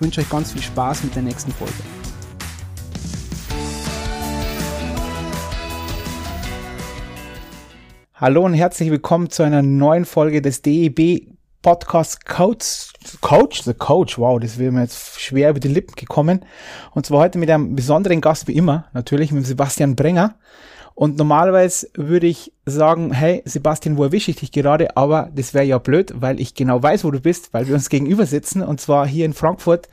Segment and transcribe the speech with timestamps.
[0.00, 1.74] ich wünsche euch ganz viel Spaß mit der nächsten Folge.
[8.14, 11.26] Hallo und herzlich willkommen zu einer neuen Folge des DEB
[11.60, 16.46] Podcast Coach, Coach, the Coach, wow, das wäre mir jetzt schwer über die Lippen gekommen.
[16.92, 20.36] Und zwar heute mit einem besonderen Gast wie immer, natürlich mit Sebastian Brenger.
[21.00, 24.98] Und normalerweise würde ich sagen, hey Sebastian, wo erwische ich dich gerade?
[24.98, 27.88] Aber das wäre ja blöd, weil ich genau weiß, wo du bist, weil wir uns
[27.88, 29.88] gegenüber sitzen und zwar hier in Frankfurt.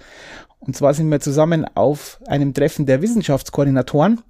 [0.60, 4.22] Und zwar sind wir zusammen auf einem Treffen der Wissenschaftskoordinatoren.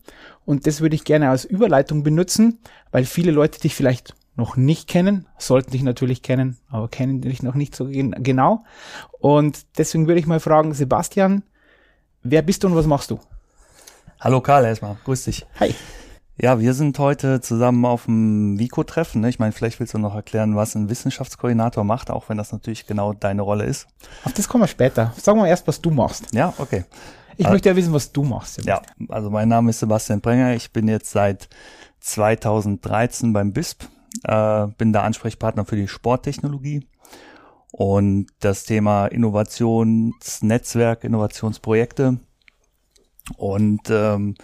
[0.46, 2.60] Und das würde ich gerne als Überleitung benutzen,
[2.92, 7.42] weil viele Leute dich vielleicht noch nicht kennen, sollten dich natürlich kennen, aber kennen dich
[7.42, 8.66] noch nicht so genau.
[9.18, 11.42] Und deswegen würde ich mal fragen, Sebastian,
[12.22, 13.20] wer bist du und was machst du?
[14.20, 15.44] Hallo Karl erstmal, grüß dich.
[15.60, 15.74] Hi.
[16.40, 19.22] Ja, wir sind heute zusammen auf dem Vico-Treffen.
[19.22, 19.30] Ne?
[19.30, 22.86] Ich meine, vielleicht willst du noch erklären, was ein Wissenschaftskoordinator macht, auch wenn das natürlich
[22.86, 23.88] genau deine Rolle ist.
[24.24, 25.14] Auf das kommen wir später.
[25.18, 26.36] Sagen wir erst, was du machst.
[26.36, 26.84] Ja, okay.
[27.38, 28.56] Ich also, möchte ja wissen, was du machst.
[28.56, 29.08] Sebastian.
[29.10, 30.54] Ja, also mein Name ist Sebastian Brenger.
[30.54, 31.50] Ich bin jetzt seit
[32.02, 33.86] 2013 beim BISP,
[34.24, 36.88] äh, bin da Ansprechpartner für die Sporttechnologie
[37.72, 42.20] und das Thema Innovationsnetzwerk, Innovationsprojekte
[43.38, 44.36] und ähm,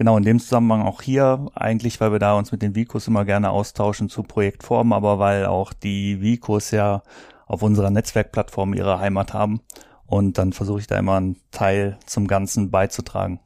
[0.00, 3.26] Genau, in dem Zusammenhang auch hier eigentlich, weil wir da uns mit den Vicos immer
[3.26, 7.02] gerne austauschen zu Projektformen, aber weil auch die Vicos ja
[7.46, 9.60] auf unserer Netzwerkplattform ihre Heimat haben.
[10.06, 13.40] Und dann versuche ich da immer einen Teil zum Ganzen beizutragen.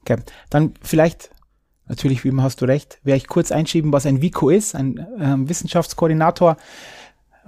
[0.00, 0.16] Okay,
[0.50, 1.30] dann vielleicht,
[1.86, 4.98] natürlich, wie immer hast du recht, werde ich kurz einschieben, was ein Vico ist, ein
[4.98, 6.56] äh, Wissenschaftskoordinator.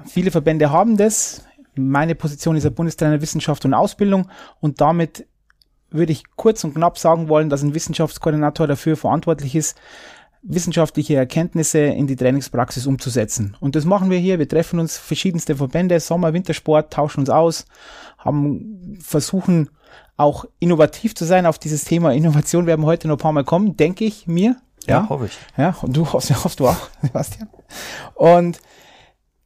[0.07, 1.45] Viele Verbände haben das.
[1.75, 4.29] Meine Position ist der Bundestrainer Wissenschaft und Ausbildung
[4.61, 5.27] und damit
[5.95, 9.77] würde ich kurz und knapp sagen wollen, dass ein Wissenschaftskoordinator dafür verantwortlich ist,
[10.43, 13.57] wissenschaftliche Erkenntnisse in die Trainingspraxis umzusetzen.
[13.61, 14.39] Und das machen wir hier.
[14.39, 17.65] Wir treffen uns verschiedenste Verbände, Sommer, Wintersport, tauschen uns aus,
[18.19, 19.71] haben, versuchen
[20.17, 22.67] auch innovativ zu sein auf dieses Thema Innovation.
[22.67, 24.57] werden heute noch ein paar Mal kommen, denke ich mir.
[24.87, 25.39] Ja, ja hoffe ich.
[25.57, 27.49] Ja, und du hoffst, hoffst du auch, Sebastian.
[28.15, 28.61] Und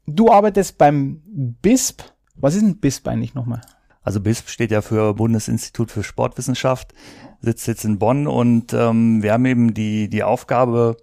[0.06, 2.02] du arbeitest beim BISP.
[2.34, 3.60] Was ist ein BISP eigentlich nochmal?
[4.08, 6.94] Also BISP steht ja für Bundesinstitut für Sportwissenschaft,
[7.42, 10.96] sitzt jetzt in Bonn und ähm, wir haben eben die, die Aufgabe,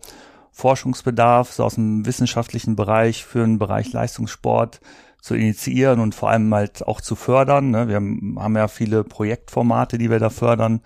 [0.51, 4.81] Forschungsbedarf so aus dem wissenschaftlichen Bereich für den Bereich Leistungssport
[5.21, 7.69] zu initiieren und vor allem halt auch zu fördern.
[7.69, 7.87] Ne?
[7.87, 10.81] Wir haben ja viele Projektformate, die wir da fördern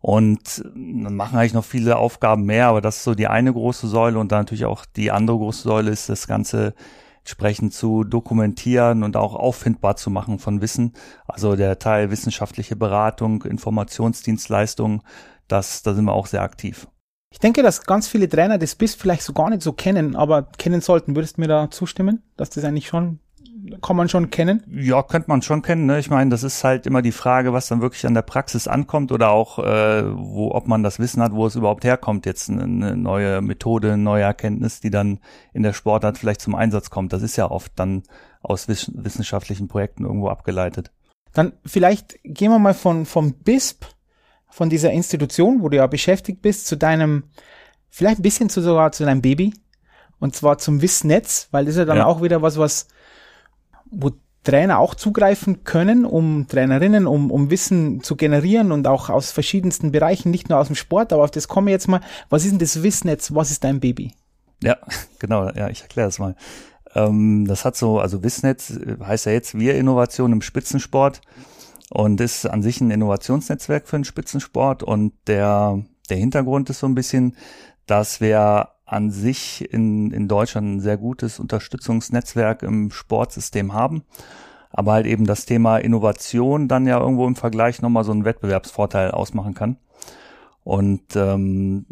[0.00, 4.18] und machen eigentlich noch viele Aufgaben mehr, aber das ist so die eine große Säule
[4.18, 6.74] und dann natürlich auch die andere große Säule ist das ganze
[7.24, 10.92] entsprechend zu dokumentieren und auch auffindbar zu machen von Wissen.
[11.26, 15.02] Also der Teil wissenschaftliche Beratung, Informationsdienstleistung,
[15.48, 16.86] das, da sind wir auch sehr aktiv.
[17.32, 20.42] Ich denke, dass ganz viele Trainer das BIS vielleicht so gar nicht so kennen, aber
[20.42, 21.16] kennen sollten.
[21.16, 23.20] Würdest du mir da zustimmen, dass das eigentlich schon
[23.82, 24.62] kann man schon kennen?
[24.70, 25.86] Ja, könnte man schon kennen.
[25.86, 25.98] Ne?
[25.98, 29.12] Ich meine, das ist halt immer die Frage, was dann wirklich an der Praxis ankommt
[29.12, 32.26] oder auch, äh, wo, ob man das Wissen hat, wo es überhaupt herkommt.
[32.26, 35.20] Jetzt eine neue Methode, eine neue Erkenntnis, die dann
[35.52, 37.12] in der Sportart vielleicht zum Einsatz kommt.
[37.12, 38.02] Das ist ja oft dann
[38.42, 40.90] aus wissenschaftlichen Projekten irgendwo abgeleitet.
[41.32, 43.86] Dann vielleicht gehen wir mal von vom BISP,
[44.48, 47.24] von dieser Institution, wo du ja beschäftigt bist, zu deinem,
[47.90, 49.52] vielleicht ein bisschen zu sogar zu deinem Baby.
[50.20, 52.06] Und zwar zum Wissnetz, weil das ist ja dann ja.
[52.06, 52.86] auch wieder was, was
[53.90, 54.10] wo
[54.44, 59.90] Trainer auch zugreifen können, um Trainerinnen, um, um Wissen zu generieren und auch aus verschiedensten
[59.90, 62.00] Bereichen, nicht nur aus dem Sport, aber auf das komme ich jetzt mal.
[62.28, 63.34] Was ist denn das Wissnetz?
[63.34, 64.12] Was ist dein Baby?
[64.62, 64.76] Ja,
[65.18, 66.36] genau, ja, ich erkläre es mal.
[66.94, 71.22] Ähm, das hat so, also Wissnetz äh, heißt ja jetzt Wir Innovation im Spitzensport
[71.90, 76.86] und ist an sich ein Innovationsnetzwerk für den Spitzensport und der, der Hintergrund ist so
[76.86, 77.36] ein bisschen,
[77.86, 84.02] dass wir an sich in, in Deutschland ein sehr gutes Unterstützungsnetzwerk im Sportsystem haben.
[84.70, 89.12] Aber halt eben das Thema Innovation dann ja irgendwo im Vergleich nochmal so einen Wettbewerbsvorteil
[89.12, 89.76] ausmachen kann.
[90.64, 91.84] Und ähm,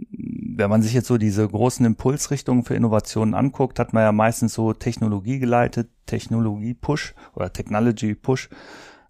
[0.57, 4.55] wenn man sich jetzt so diese großen Impulsrichtungen für Innovationen anguckt, hat man ja meistens
[4.55, 8.49] so Technologie geleitet, Technologie Push oder Technology Push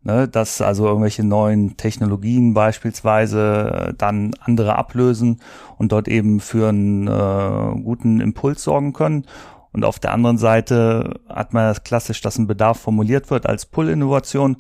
[0.03, 5.41] ne, dass also irgendwelche neuen Technologien beispielsweise äh, dann andere ablösen
[5.79, 9.27] und dort eben für einen äh, guten Impuls sorgen können.
[9.73, 13.65] Und auf der anderen Seite hat man das klassisch, dass ein Bedarf formuliert wird als
[13.67, 14.57] Pull-Innovation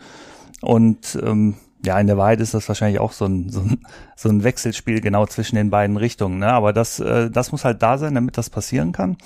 [0.62, 3.80] und ähm, ja, in der Wahrheit ist das wahrscheinlich auch so ein, so ein,
[4.16, 6.38] so ein Wechselspiel genau zwischen den beiden Richtungen.
[6.38, 6.46] Ne?
[6.46, 9.16] Aber das, äh, das muss halt da sein, damit das passieren kann.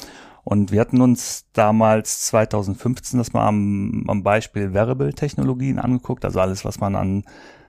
[0.48, 6.64] Und wir hatten uns damals 2015 das mal am, am Beispiel Wearable-Technologien angeguckt, also alles,
[6.64, 7.24] was man an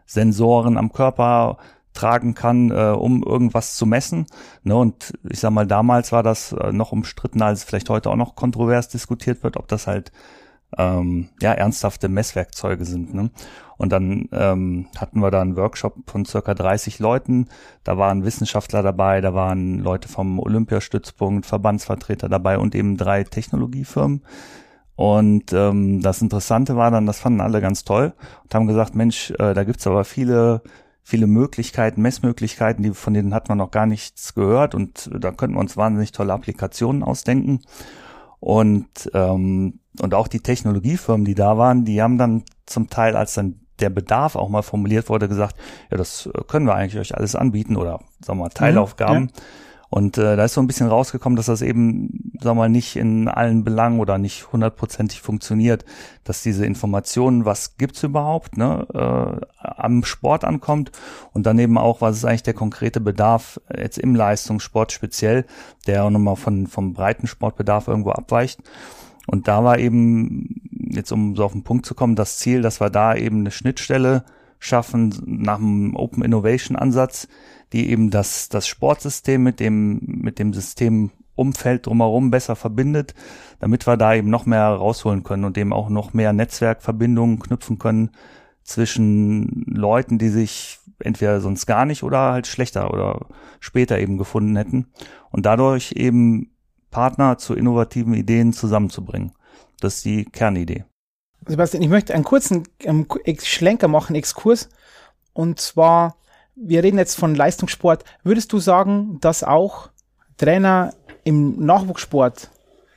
[0.05, 1.57] Sensoren am Körper
[1.93, 4.27] tragen kann, äh, um irgendwas zu messen.
[4.61, 8.15] Ne, und ich sag mal, damals war das äh, noch umstritten, als vielleicht heute auch
[8.15, 10.11] noch kontrovers diskutiert wird, ob das halt
[10.77, 13.13] ähm, ja ernsthafte Messwerkzeuge sind.
[13.13, 13.31] Ne?
[13.77, 17.47] Und dann ähm, hatten wir da einen Workshop von circa 30 Leuten.
[17.83, 24.23] Da waren Wissenschaftler dabei, da waren Leute vom Olympiastützpunkt, Verbandsvertreter dabei und eben drei Technologiefirmen.
[24.95, 29.29] Und ähm, das Interessante war dann, das fanden alle ganz toll und haben gesagt, Mensch,
[29.31, 30.63] äh, da gibt's aber viele
[31.07, 35.55] viele Möglichkeiten, Messmöglichkeiten, die von denen hat man noch gar nichts gehört und da könnten
[35.55, 37.61] wir uns wahnsinnig tolle Applikationen ausdenken.
[38.41, 43.33] Und ähm, und auch die Technologiefirmen, die da waren, die haben dann zum Teil, als
[43.33, 45.55] dann der Bedarf auch mal formuliert wurde, gesagt,
[45.91, 49.23] ja, das können wir eigentlich euch alles anbieten oder sagen wir mal Teilaufgaben.
[49.23, 49.43] Mhm, ja.
[49.89, 52.97] Und äh, da ist so ein bisschen rausgekommen, dass das eben, sagen wir mal, nicht
[52.97, 55.85] in allen Belangen oder nicht hundertprozentig funktioniert,
[56.25, 60.91] dass diese Informationen, was gibt's überhaupt, ne, äh, am Sport ankommt
[61.31, 65.45] und dann eben auch, was ist eigentlich der konkrete Bedarf jetzt im Leistungssport speziell,
[65.85, 68.59] der auch nochmal von vom breiten Sportbedarf irgendwo abweicht.
[69.27, 72.81] Und da war eben, jetzt um so auf den Punkt zu kommen, das Ziel, dass
[72.81, 74.23] wir da eben eine Schnittstelle
[74.57, 77.27] schaffen nach dem Open Innovation Ansatz,
[77.73, 83.13] die eben das, das Sportsystem mit dem, mit dem Systemumfeld drumherum besser verbindet,
[83.59, 87.77] damit wir da eben noch mehr rausholen können und eben auch noch mehr Netzwerkverbindungen knüpfen
[87.77, 88.11] können
[88.63, 93.27] zwischen Leuten, die sich entweder sonst gar nicht oder halt schlechter oder
[93.59, 94.87] später eben gefunden hätten.
[95.29, 96.51] Und dadurch eben
[96.97, 99.31] Partner zu innovativen Ideen zusammenzubringen.
[99.79, 100.83] Das ist die Kernidee.
[101.45, 103.05] Sebastian, ich möchte einen kurzen ähm,
[103.43, 104.69] Schlenker machen, Exkurs.
[105.31, 106.15] Und zwar,
[106.55, 108.03] wir reden jetzt von Leistungssport.
[108.23, 109.91] Würdest du sagen, dass auch
[110.37, 110.91] Trainer
[111.23, 112.49] im Nachwuchssport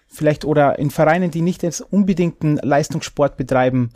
[0.07, 3.91] vielleicht oder in Vereinen, die nicht jetzt unbedingten Leistungssport betreiben,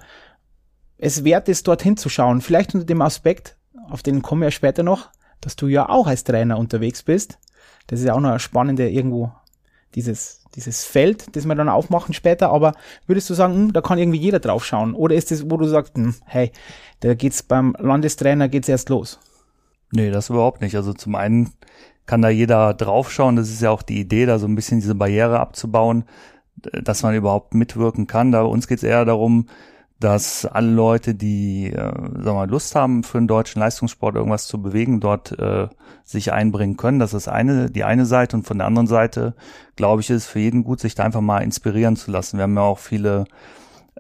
[0.99, 2.43] es wert ist, dorthin zu schauen?
[2.43, 3.57] Vielleicht unter dem Aspekt,
[3.89, 5.09] auf den kommen wir später noch,
[5.41, 7.39] dass du ja auch als Trainer unterwegs bist.
[7.87, 9.33] Das ist ja auch noch eine spannende irgendwo
[9.95, 12.73] dieses, dieses Feld, das wir dann aufmachen später, aber
[13.07, 14.95] würdest du sagen, hm, da kann irgendwie jeder drauf schauen?
[14.95, 16.53] Oder ist es, wo du sagst, hm, hey,
[17.01, 19.19] da geht's beim Landestrainer geht's erst los?
[19.93, 20.77] Nee, das überhaupt nicht.
[20.77, 21.53] Also zum einen
[22.07, 23.37] kann da jeder draufschauen.
[23.37, 26.05] Das ist ja auch die Idee, da so ein bisschen diese Barriere abzubauen,
[26.57, 28.33] dass man überhaupt mitwirken kann.
[28.33, 29.47] Da uns geht's eher darum,
[30.01, 34.47] dass alle Leute, die äh, sagen wir mal, Lust haben, für den deutschen Leistungssport irgendwas
[34.47, 35.69] zu bewegen, dort äh,
[36.03, 36.99] sich einbringen können.
[36.99, 38.37] Das ist eine, die eine Seite.
[38.37, 39.35] Und von der anderen Seite,
[39.77, 42.39] glaube ich, ist es für jeden gut, sich da einfach mal inspirieren zu lassen.
[42.39, 43.25] Wir haben ja auch viele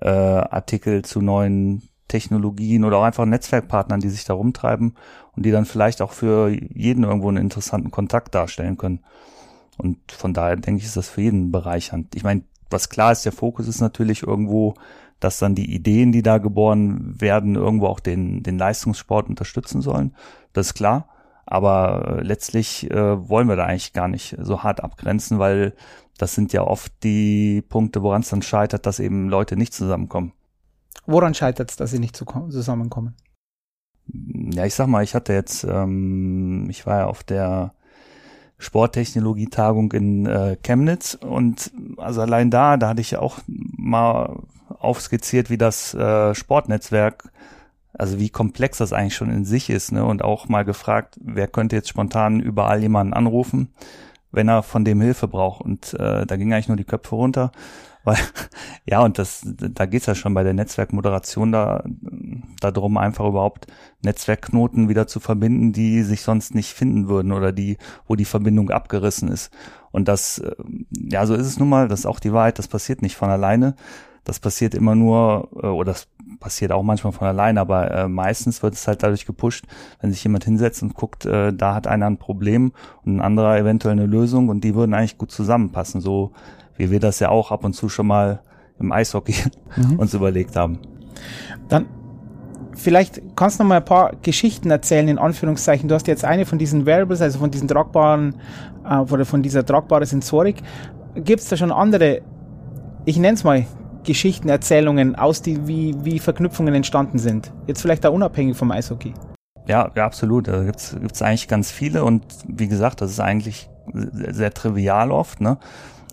[0.01, 4.97] äh, Artikel zu neuen Technologien oder auch einfach Netzwerkpartnern, die sich da rumtreiben
[5.37, 9.01] und die dann vielleicht auch für jeden irgendwo einen interessanten Kontakt darstellen können.
[9.77, 12.15] Und von daher denke ich, ist das für jeden bereichernd.
[12.15, 14.75] Ich meine, was klar ist, der Fokus ist natürlich irgendwo
[15.25, 20.15] dass dann die Ideen, die da geboren werden, irgendwo auch den, den Leistungssport unterstützen sollen.
[20.53, 21.09] Das ist klar.
[21.47, 25.73] Aber äh, letztlich äh, wollen wir da eigentlich gar nicht so hart abgrenzen, weil
[26.19, 30.33] das sind ja oft die Punkte, woran es dann scheitert, dass eben Leute nicht zusammenkommen.
[31.07, 33.15] Woran scheitert es, dass sie nicht zusammenkommen?
[34.07, 37.73] Ja, ich sag mal, ich hatte jetzt, ähm, ich war ja auf der
[38.59, 44.37] Sporttechnologietagung in äh, Chemnitz und also allein da, da hatte ich auch mal
[44.85, 47.31] aufskizziert, wie das äh, Sportnetzwerk,
[47.93, 50.05] also wie komplex das eigentlich schon in sich ist, ne?
[50.05, 53.69] Und auch mal gefragt, wer könnte jetzt spontan überall jemanden anrufen,
[54.33, 55.63] wenn er von dem Hilfe braucht.
[55.63, 57.53] Und äh, da ging eigentlich nur die Köpfe runter.
[58.05, 58.19] Weil,
[58.85, 61.83] ja, und das, da geht's ja schon bei der Netzwerkmoderation da,
[62.61, 63.67] da drum, einfach überhaupt
[64.03, 68.71] Netzwerkknoten wieder zu verbinden, die sich sonst nicht finden würden oder die, wo die Verbindung
[68.71, 69.51] abgerissen ist.
[69.91, 70.55] Und das, äh,
[70.91, 73.31] ja, so ist es nun mal, das ist auch die Wahrheit, das passiert nicht von
[73.31, 73.75] alleine.
[74.25, 76.09] Das passiert immer nur, äh, oder das
[76.41, 79.67] passiert auch manchmal von alleine, aber äh, meistens wird es halt dadurch gepusht,
[80.01, 82.73] wenn sich jemand hinsetzt und guckt, äh, da hat einer ein Problem
[83.05, 86.33] und ein anderer eventuell eine Lösung und die würden eigentlich gut zusammenpassen, so
[86.77, 88.41] wie wir das ja auch ab und zu schon mal
[88.79, 89.35] im Eishockey
[89.77, 89.99] mhm.
[89.99, 90.79] uns überlegt haben.
[91.69, 91.87] Dann
[92.75, 95.89] vielleicht kannst du noch mal ein paar Geschichten erzählen, in Anführungszeichen.
[95.89, 98.35] Du hast jetzt eine von diesen Variables, also von diesen tragbaren,
[98.89, 100.57] äh, oder von dieser tragbaren Sensorik.
[101.15, 102.23] Gibt es da schon andere,
[103.05, 103.65] ich nenne es mal
[104.05, 107.53] Geschichten, Erzählungen aus, die, wie, wie Verknüpfungen entstanden sind.
[107.67, 109.15] Jetzt vielleicht da unabhängig vom Eishockey.
[109.67, 110.49] Ja, ja absolut.
[110.49, 115.11] Da gibt's gibt's eigentlich ganz viele und wie gesagt, das ist eigentlich sehr, sehr trivial
[115.11, 115.59] oft, ne?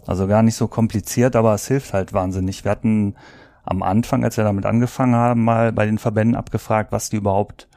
[0.08, 2.64] Also gar nicht so kompliziert, aber es hilft halt wahnsinnig.
[2.64, 3.16] Wir hatten
[3.64, 7.68] am Anfang, als wir damit angefangen haben, mal bei den Verbänden abgefragt, was die überhaupt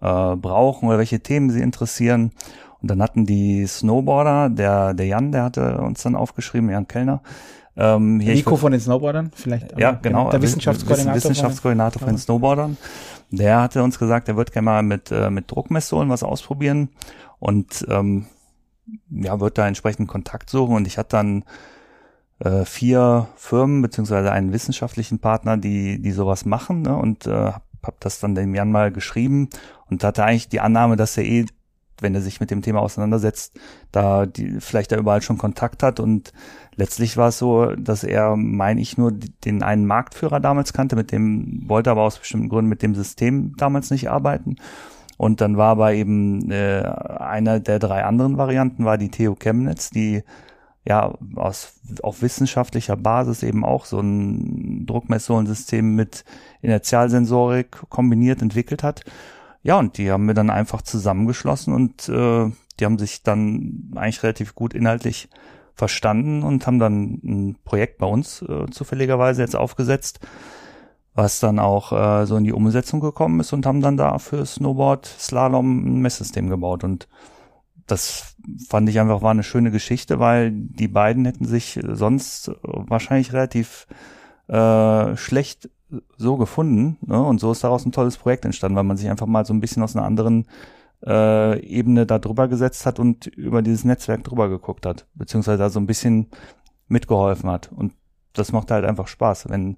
[0.00, 2.32] äh, brauchen oder welche Themen sie interessieren.
[2.80, 7.22] Und dann hatten die Snowboarder, der, der Jan, der hatte uns dann aufgeschrieben, Jan Kellner,
[7.76, 9.78] ähm, hier Nico von den Snowboardern, vielleicht.
[9.78, 10.30] Ja, genau.
[10.30, 11.14] Der Wissenschaftskoordinator.
[11.14, 12.76] Wissenschaftskoordinator von, den Snowboardern.
[13.30, 16.88] Der hatte uns gesagt, er wird gerne mal mit, äh, mit Druckmessolen was ausprobieren
[17.38, 18.26] und ähm,
[19.10, 20.74] ja, wird da entsprechend Kontakt suchen.
[20.74, 21.44] Und ich hatte dann
[22.38, 26.96] äh, vier Firmen beziehungsweise einen wissenschaftlichen Partner, die, die sowas machen ne?
[26.96, 29.48] und äh, habe hab das dann dem Jan mal geschrieben
[29.90, 31.46] und hatte eigentlich die Annahme, dass er eh
[32.00, 33.58] wenn er sich mit dem Thema auseinandersetzt,
[33.92, 36.32] da die, vielleicht da überall schon Kontakt hat und
[36.76, 41.12] letztlich war es so, dass er, meine ich, nur den einen Marktführer damals kannte, mit
[41.12, 44.56] dem wollte aber aus bestimmten Gründen mit dem System damals nicht arbeiten.
[45.16, 46.82] Und dann war aber eben äh,
[47.18, 50.22] einer der drei anderen Varianten war die Theo Chemnitz, die
[50.86, 56.24] ja aus auf wissenschaftlicher Basis eben auch so ein Druckmessorensystem mit
[56.62, 59.04] Inertialsensorik kombiniert entwickelt hat.
[59.66, 64.22] Ja, und die haben wir dann einfach zusammengeschlossen und äh, die haben sich dann eigentlich
[64.22, 65.28] relativ gut inhaltlich
[65.74, 70.20] verstanden und haben dann ein Projekt bei uns äh, zufälligerweise jetzt aufgesetzt,
[71.14, 74.46] was dann auch äh, so in die Umsetzung gekommen ist und haben dann da für
[74.46, 76.84] Snowboard Slalom ein Messsystem gebaut.
[76.84, 77.08] Und
[77.88, 78.36] das
[78.68, 83.88] fand ich einfach war eine schöne Geschichte, weil die beiden hätten sich sonst wahrscheinlich relativ
[84.46, 85.70] äh, schlecht
[86.16, 87.22] so gefunden ne?
[87.22, 89.60] und so ist daraus ein tolles Projekt entstanden, weil man sich einfach mal so ein
[89.60, 90.46] bisschen aus einer anderen
[91.06, 95.70] äh, Ebene da drüber gesetzt hat und über dieses Netzwerk drüber geguckt hat, beziehungsweise da
[95.70, 96.28] so ein bisschen
[96.88, 97.70] mitgeholfen hat.
[97.72, 97.92] Und
[98.32, 99.76] das macht halt einfach Spaß, wenn,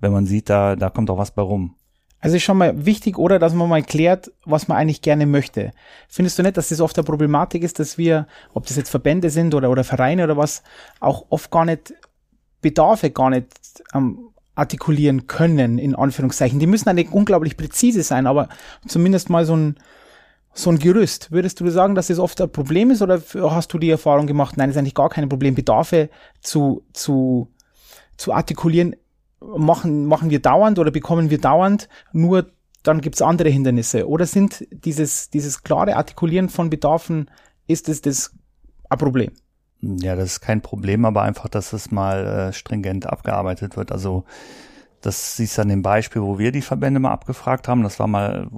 [0.00, 1.74] wenn man sieht, da, da kommt auch was bei rum.
[2.20, 5.72] Also ist schon mal wichtig, oder dass man mal klärt, was man eigentlich gerne möchte.
[6.08, 9.30] Findest du nicht, dass das oft eine Problematik ist, dass wir, ob das jetzt Verbände
[9.30, 10.64] sind oder, oder Vereine oder was,
[10.98, 11.94] auch oft gar nicht
[12.60, 13.52] Bedarfe gar nicht
[13.94, 16.58] ähm, artikulieren können, in Anführungszeichen.
[16.58, 18.48] Die müssen eigentlich unglaublich präzise sein, aber
[18.86, 19.76] zumindest mal so ein,
[20.52, 21.30] so ein Gerüst.
[21.30, 24.56] Würdest du sagen, dass das oft ein Problem ist oder hast du die Erfahrung gemacht,
[24.56, 26.10] nein, das ist eigentlich gar kein Problem, Bedarfe
[26.40, 27.48] zu, zu,
[28.16, 28.96] zu artikulieren,
[29.40, 32.50] machen, machen wir dauernd oder bekommen wir dauernd, nur
[32.82, 34.08] dann gibt's andere Hindernisse.
[34.08, 37.30] Oder sind dieses, dieses klare Artikulieren von Bedarfen,
[37.66, 38.32] ist es das
[38.88, 39.32] ein Problem?
[39.80, 43.92] Ja, das ist kein Problem, aber einfach, dass es mal äh, stringent abgearbeitet wird.
[43.92, 44.24] Also
[45.00, 47.84] das siehst du an dem Beispiel, wo wir die Verbände mal abgefragt haben.
[47.84, 48.48] Das war mal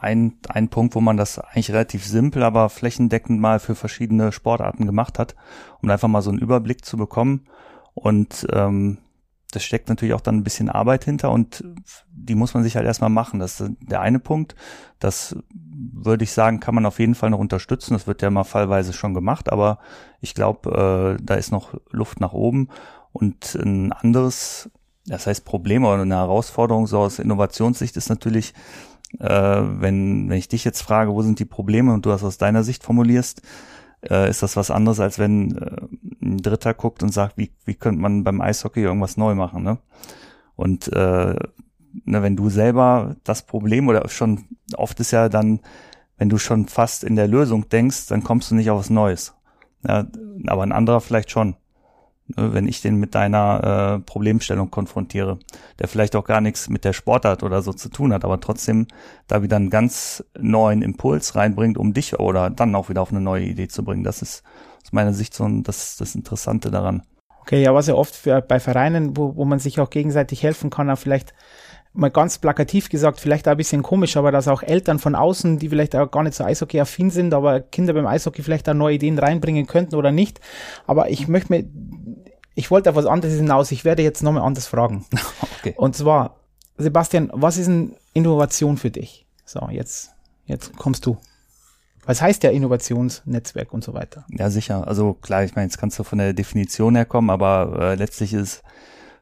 [0.00, 4.86] ein, ein Punkt, wo man das eigentlich relativ simpel, aber flächendeckend mal für verschiedene Sportarten
[4.86, 5.34] gemacht hat,
[5.82, 7.46] um einfach mal so einen Überblick zu bekommen.
[7.92, 8.98] Und ähm,
[9.50, 11.62] das steckt natürlich auch dann ein bisschen Arbeit hinter und
[12.10, 13.38] die muss man sich halt erstmal machen.
[13.38, 14.56] Das ist der eine Punkt.
[14.98, 15.36] Das
[16.04, 17.94] würde ich sagen, kann man auf jeden Fall noch unterstützen.
[17.94, 19.78] Das wird ja mal fallweise schon gemacht, aber
[20.20, 22.68] ich glaube, äh, da ist noch Luft nach oben.
[23.12, 24.70] Und ein anderes,
[25.06, 28.54] das heißt Problem oder eine Herausforderung so aus Innovationssicht ist natürlich,
[29.20, 32.38] äh, wenn, wenn ich dich jetzt frage, wo sind die Probleme und du das aus
[32.38, 33.42] deiner Sicht formulierst,
[34.10, 35.76] äh, ist das was anderes, als wenn äh,
[36.22, 39.78] ein Dritter guckt und sagt, wie, wie könnte man beim Eishockey irgendwas neu machen, ne?
[40.56, 41.34] Und äh,
[42.04, 44.44] ne, wenn du selber das Problem oder schon
[44.76, 45.60] oft ist ja dann,
[46.16, 49.34] wenn du schon fast in der Lösung denkst, dann kommst du nicht auf was Neues.
[49.86, 50.06] Ja,
[50.46, 51.56] aber ein anderer vielleicht schon.
[52.26, 55.38] Ne, wenn ich den mit deiner äh, Problemstellung konfrontiere,
[55.78, 58.86] der vielleicht auch gar nichts mit der Sportart oder so zu tun hat, aber trotzdem
[59.26, 63.20] da wieder einen ganz neuen Impuls reinbringt, um dich oder dann auch wieder auf eine
[63.20, 64.04] neue Idee zu bringen.
[64.04, 64.42] Das ist
[64.82, 67.02] aus meiner Sicht so ein, das, das Interessante daran.
[67.42, 70.70] Okay, ja, was ja oft für, bei Vereinen, wo, wo man sich auch gegenseitig helfen
[70.70, 71.34] kann, auch vielleicht
[71.94, 75.58] mal ganz plakativ gesagt, vielleicht auch ein bisschen komisch, aber dass auch Eltern von außen,
[75.58, 78.96] die vielleicht auch gar nicht so Eishockey-affin sind, aber Kinder beim Eishockey vielleicht auch neue
[78.96, 80.40] Ideen reinbringen könnten oder nicht.
[80.86, 81.64] Aber ich möchte mir,
[82.56, 83.70] ich wollte auf was anderes hinaus.
[83.70, 85.06] Ich werde jetzt nochmal anders fragen.
[85.60, 85.72] Okay.
[85.78, 86.40] Und zwar,
[86.76, 89.26] Sebastian, was ist eine Innovation für dich?
[89.46, 90.10] So, jetzt,
[90.44, 91.16] jetzt kommst du.
[92.04, 94.26] Was heißt ja Innovationsnetzwerk und so weiter?
[94.28, 94.86] Ja, sicher.
[94.86, 98.62] Also klar, ich meine, jetzt kannst du von der Definition herkommen, aber äh, letztlich ist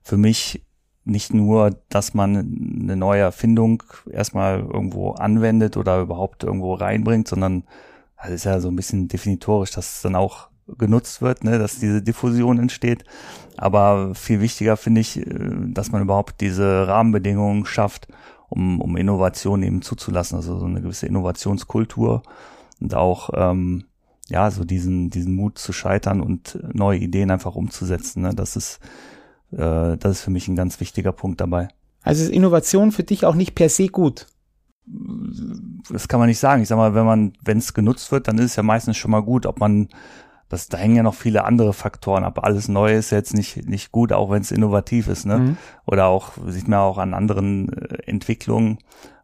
[0.02, 0.64] für mich
[1.04, 7.64] nicht nur, dass man eine neue Erfindung erstmal irgendwo anwendet oder überhaupt irgendwo reinbringt, sondern
[8.22, 11.78] das ist ja so ein bisschen definitorisch, dass es dann auch genutzt wird, ne, dass
[11.78, 13.04] diese Diffusion entsteht.
[13.56, 15.26] Aber viel wichtiger finde ich, äh,
[15.68, 18.08] dass man überhaupt diese Rahmenbedingungen schafft,
[18.48, 22.22] um, um Innovation eben zuzulassen, also so eine gewisse Innovationskultur
[22.80, 23.84] und auch ähm,
[24.28, 28.22] ja so diesen diesen Mut zu scheitern und neue Ideen einfach umzusetzen.
[28.22, 28.34] Ne?
[28.34, 28.78] Das ist
[29.52, 31.68] äh, das ist für mich ein ganz wichtiger Punkt dabei.
[32.02, 34.26] Also ist Innovation für dich auch nicht per se gut?
[35.90, 36.62] Das kann man nicht sagen.
[36.62, 39.12] Ich sag mal, wenn man, wenn es genutzt wird, dann ist es ja meistens schon
[39.12, 39.46] mal gut.
[39.46, 39.88] Ob man,
[40.48, 42.44] das, da hängen ja noch viele andere Faktoren ab.
[42.44, 45.38] Alles Neue ist jetzt nicht, nicht gut, auch wenn es innovativ ist, ne?
[45.38, 45.56] Mhm.
[45.86, 48.78] Oder auch, sieht man auch an anderen äh, Entwicklungen.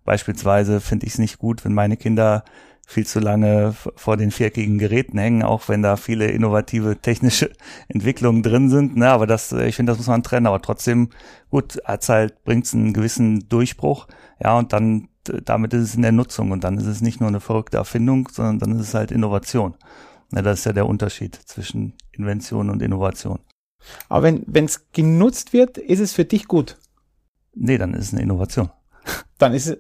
[0.04, 2.44] beispielsweise finde ich es nicht gut, wenn meine Kinder
[2.88, 7.52] viel zu lange vor den viereckigen Geräten hängen, auch wenn da viele innovative technische
[7.88, 8.96] Entwicklungen drin sind.
[8.96, 9.10] Ne?
[9.10, 10.46] Aber das, ich finde, das muss man trennen.
[10.46, 11.10] Aber trotzdem,
[11.50, 14.06] gut, hat's halt, bringt's einen gewissen Durchbruch.
[14.42, 16.50] Ja, und dann, damit ist es in der Nutzung.
[16.50, 19.74] Und dann ist es nicht nur eine verrückte Erfindung, sondern dann ist es halt Innovation.
[20.30, 20.42] Ne?
[20.42, 23.38] Das ist ja der Unterschied zwischen Invention und Innovation.
[24.08, 26.78] Aber wenn es genutzt wird, ist es für dich gut?
[27.52, 28.70] Nee, dann ist es eine Innovation.
[29.36, 29.78] Dann ist es,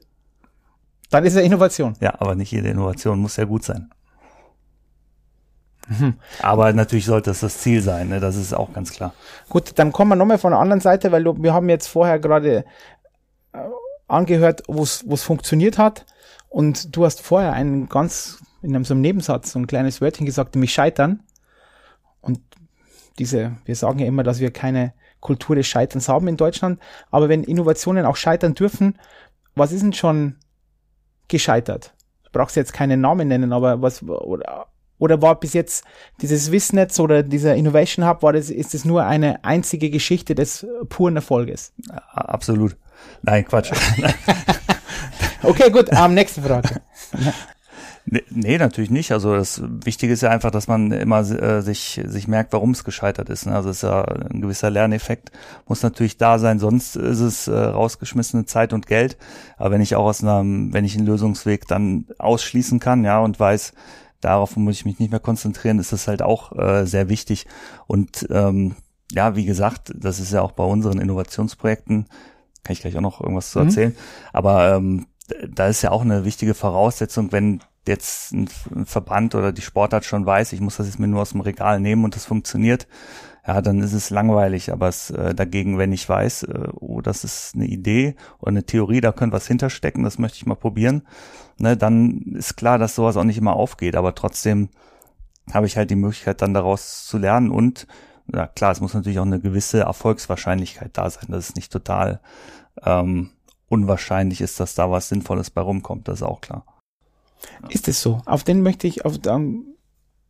[1.10, 1.94] dann ist es Innovation.
[2.00, 3.90] Ja, aber nicht jede Innovation muss ja gut sein.
[5.88, 6.14] Mhm.
[6.42, 8.20] Aber natürlich sollte es das Ziel sein, ne?
[8.20, 9.14] das ist auch ganz klar.
[9.48, 12.64] Gut, dann kommen wir nochmal von der anderen Seite, weil wir haben jetzt vorher gerade
[13.52, 13.58] äh,
[14.06, 16.04] angehört, wo es funktioniert hat.
[16.50, 20.26] Und du hast vorher einen ganz, in einem so einem Nebensatz, so ein kleines Wörtchen
[20.26, 21.22] gesagt, nämlich scheitern.
[22.20, 22.40] Und
[23.18, 26.80] diese, wir sagen ja immer, dass wir keine Kultur des Scheiterns haben in Deutschland.
[27.10, 28.98] Aber wenn Innovationen auch scheitern dürfen,
[29.54, 30.36] was ist denn schon
[31.28, 31.94] gescheitert?
[32.24, 34.66] Du brauchst jetzt keinen Namen nennen, aber was oder,
[34.98, 35.84] oder war bis jetzt
[36.20, 40.66] dieses Wissnetz oder dieser Innovation Hub, war das, ist es nur eine einzige Geschichte des
[40.88, 41.72] puren Erfolges?
[42.12, 42.76] Absolut.
[43.22, 43.72] Nein, Quatsch.
[45.42, 46.80] okay, gut, ähm, nächste Frage.
[48.10, 49.12] Nee, nee, natürlich nicht.
[49.12, 52.84] Also das Wichtige ist ja einfach, dass man immer äh, sich, sich merkt, warum es
[52.84, 53.44] gescheitert ist.
[53.44, 53.54] Ne?
[53.54, 55.30] Also es ist ja ein gewisser Lerneffekt,
[55.66, 59.18] muss natürlich da sein, sonst ist es äh, rausgeschmissene Zeit und Geld.
[59.58, 63.38] Aber wenn ich auch aus einem, wenn ich einen Lösungsweg dann ausschließen kann, ja, und
[63.38, 63.74] weiß,
[64.22, 67.46] darauf muss ich mich nicht mehr konzentrieren, ist das halt auch äh, sehr wichtig.
[67.86, 68.76] Und ähm,
[69.12, 72.06] ja, wie gesagt, das ist ja auch bei unseren Innovationsprojekten,
[72.64, 73.66] kann ich gleich auch noch irgendwas zu mhm.
[73.66, 73.90] erzählen.
[73.90, 73.96] Mhm.
[74.32, 75.06] Aber ähm,
[75.46, 78.48] da ist ja auch eine wichtige Voraussetzung, wenn jetzt ein
[78.84, 81.80] Verband oder die Sportart schon weiß, ich muss das jetzt mir nur aus dem Regal
[81.80, 82.86] nehmen und das funktioniert,
[83.46, 84.72] ja, dann ist es langweilig.
[84.72, 88.64] Aber es äh, dagegen, wenn ich weiß, äh, oh, das ist eine Idee oder eine
[88.64, 91.02] Theorie, da könnte was hinterstecken, das möchte ich mal probieren,
[91.58, 93.96] ne, dann ist klar, dass sowas auch nicht immer aufgeht.
[93.96, 94.68] Aber trotzdem
[95.52, 97.86] habe ich halt die Möglichkeit, dann daraus zu lernen und
[98.32, 102.20] ja klar, es muss natürlich auch eine gewisse Erfolgswahrscheinlichkeit da sein, dass es nicht total
[102.84, 103.30] ähm,
[103.68, 106.64] unwahrscheinlich ist, dass da was Sinnvolles bei rumkommt, das ist auch klar.
[107.68, 108.20] Ist es so?
[108.26, 109.74] Auf den möchte ich, auf, um,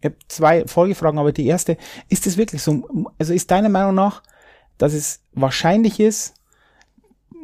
[0.01, 1.77] ich habe zwei Folgefragen, aber die erste,
[2.09, 2.89] ist es wirklich so?
[3.19, 4.23] Also ist deiner Meinung nach,
[4.77, 6.35] dass es wahrscheinlich ist,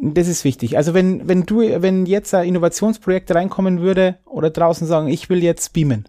[0.01, 0.77] das ist wichtig.
[0.77, 5.43] Also wenn, wenn du, wenn jetzt ein Innovationsprojekt reinkommen würde oder draußen sagen, ich will
[5.43, 6.09] jetzt beamen,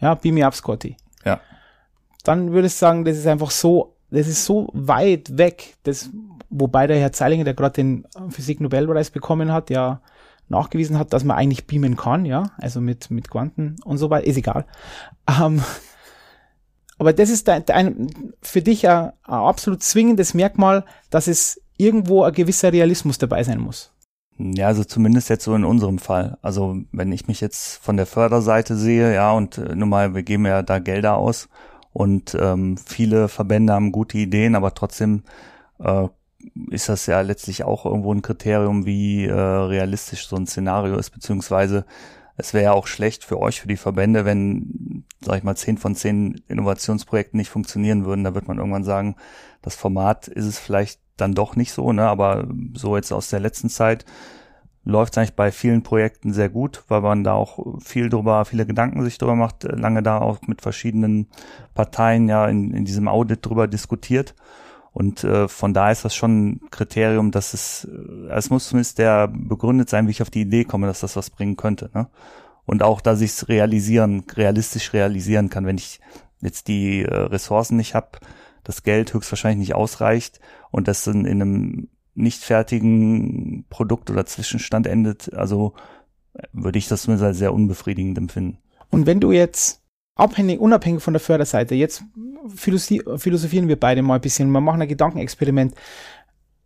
[0.00, 0.96] ja, beam me up, Scotty.
[1.24, 1.40] Ja.
[2.24, 6.10] Dann würdest du sagen, das ist einfach so, das ist so weit weg, das,
[6.50, 10.00] wobei der Herr Zeilinger, der gerade den Physik-Nobelpreis bekommen hat, ja,
[10.48, 14.26] nachgewiesen hat, dass man eigentlich beamen kann, ja, also mit, mit Quanten und so weiter,
[14.26, 14.66] ist egal.
[15.28, 15.62] Ähm,
[16.98, 22.22] aber das ist ein, ein, für dich ein, ein absolut zwingendes Merkmal, dass es irgendwo
[22.22, 23.92] ein gewisser Realismus dabei sein muss.
[24.38, 26.38] Ja, also zumindest jetzt so in unserem Fall.
[26.42, 30.22] Also wenn ich mich jetzt von der Förderseite sehe, ja, und äh, nun mal, wir
[30.22, 31.48] geben ja da Gelder aus
[31.92, 35.22] und ähm, viele Verbände haben gute Ideen, aber trotzdem
[35.78, 36.08] äh,
[36.70, 41.10] ist das ja letztlich auch irgendwo ein Kriterium, wie äh, realistisch so ein Szenario ist,
[41.10, 41.84] beziehungsweise
[42.36, 45.78] es wäre ja auch schlecht für euch, für die Verbände, wenn, sag ich mal, zehn
[45.78, 48.24] von zehn Innovationsprojekten nicht funktionieren würden.
[48.24, 49.16] Da wird man irgendwann sagen,
[49.62, 52.06] das Format ist es vielleicht dann doch nicht so, ne?
[52.06, 54.04] Aber so jetzt aus der letzten Zeit
[54.84, 58.66] läuft es eigentlich bei vielen Projekten sehr gut, weil man da auch viel drüber, viele
[58.66, 61.28] Gedanken sich drüber macht, lange da auch mit verschiedenen
[61.74, 64.34] Parteien ja in, in diesem Audit drüber diskutiert.
[64.96, 68.96] Und äh, von da ist das schon ein Kriterium, dass es, äh, es muss zumindest
[68.96, 71.90] der begründet sein, wie ich auf die Idee komme, dass das was bringen könnte.
[71.92, 72.08] Ne?
[72.64, 76.00] Und auch, dass ich es realisieren, realistisch realisieren kann, wenn ich
[76.40, 78.12] jetzt die äh, Ressourcen nicht habe,
[78.64, 84.86] das Geld höchstwahrscheinlich nicht ausreicht und das in, in einem nicht fertigen Produkt oder Zwischenstand
[84.86, 85.74] endet, also
[86.32, 88.60] äh, würde ich das zumindest als sehr unbefriedigend empfinden.
[88.88, 89.82] Und wenn du jetzt
[90.16, 91.74] abhängig, unabhängig von der Förderseite.
[91.74, 92.02] Jetzt
[92.54, 94.50] philosophieren wir beide mal ein bisschen.
[94.50, 95.74] Wir machen ein Gedankenexperiment.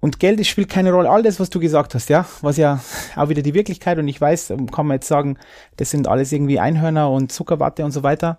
[0.00, 1.10] Und Geld spielt keine Rolle.
[1.10, 2.80] All das, was du gesagt hast, ja, was ja
[3.16, 3.98] auch wieder die Wirklichkeit.
[3.98, 5.36] Und ich weiß, kann man jetzt sagen,
[5.76, 8.38] das sind alles irgendwie Einhörner und Zuckerwatte und so weiter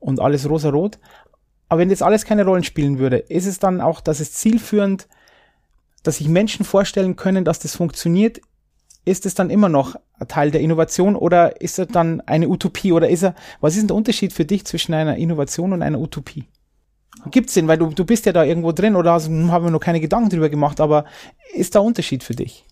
[0.00, 0.98] und alles rosa-rot.
[1.68, 5.08] Aber wenn jetzt alles keine Rollen spielen würde, ist es dann auch, dass es zielführend,
[6.02, 8.40] dass sich Menschen vorstellen können, dass das funktioniert,
[9.04, 12.92] ist es dann immer noch ein Teil der Innovation oder ist er dann eine Utopie
[12.92, 16.00] oder ist er, was ist denn der Unterschied für dich zwischen einer Innovation und einer
[16.00, 16.48] Utopie?
[17.30, 19.80] Gibt's den, weil du, du bist ja da irgendwo drin oder hm, haben wir noch
[19.80, 21.04] keine Gedanken drüber gemacht, aber
[21.54, 22.64] ist da Unterschied für dich?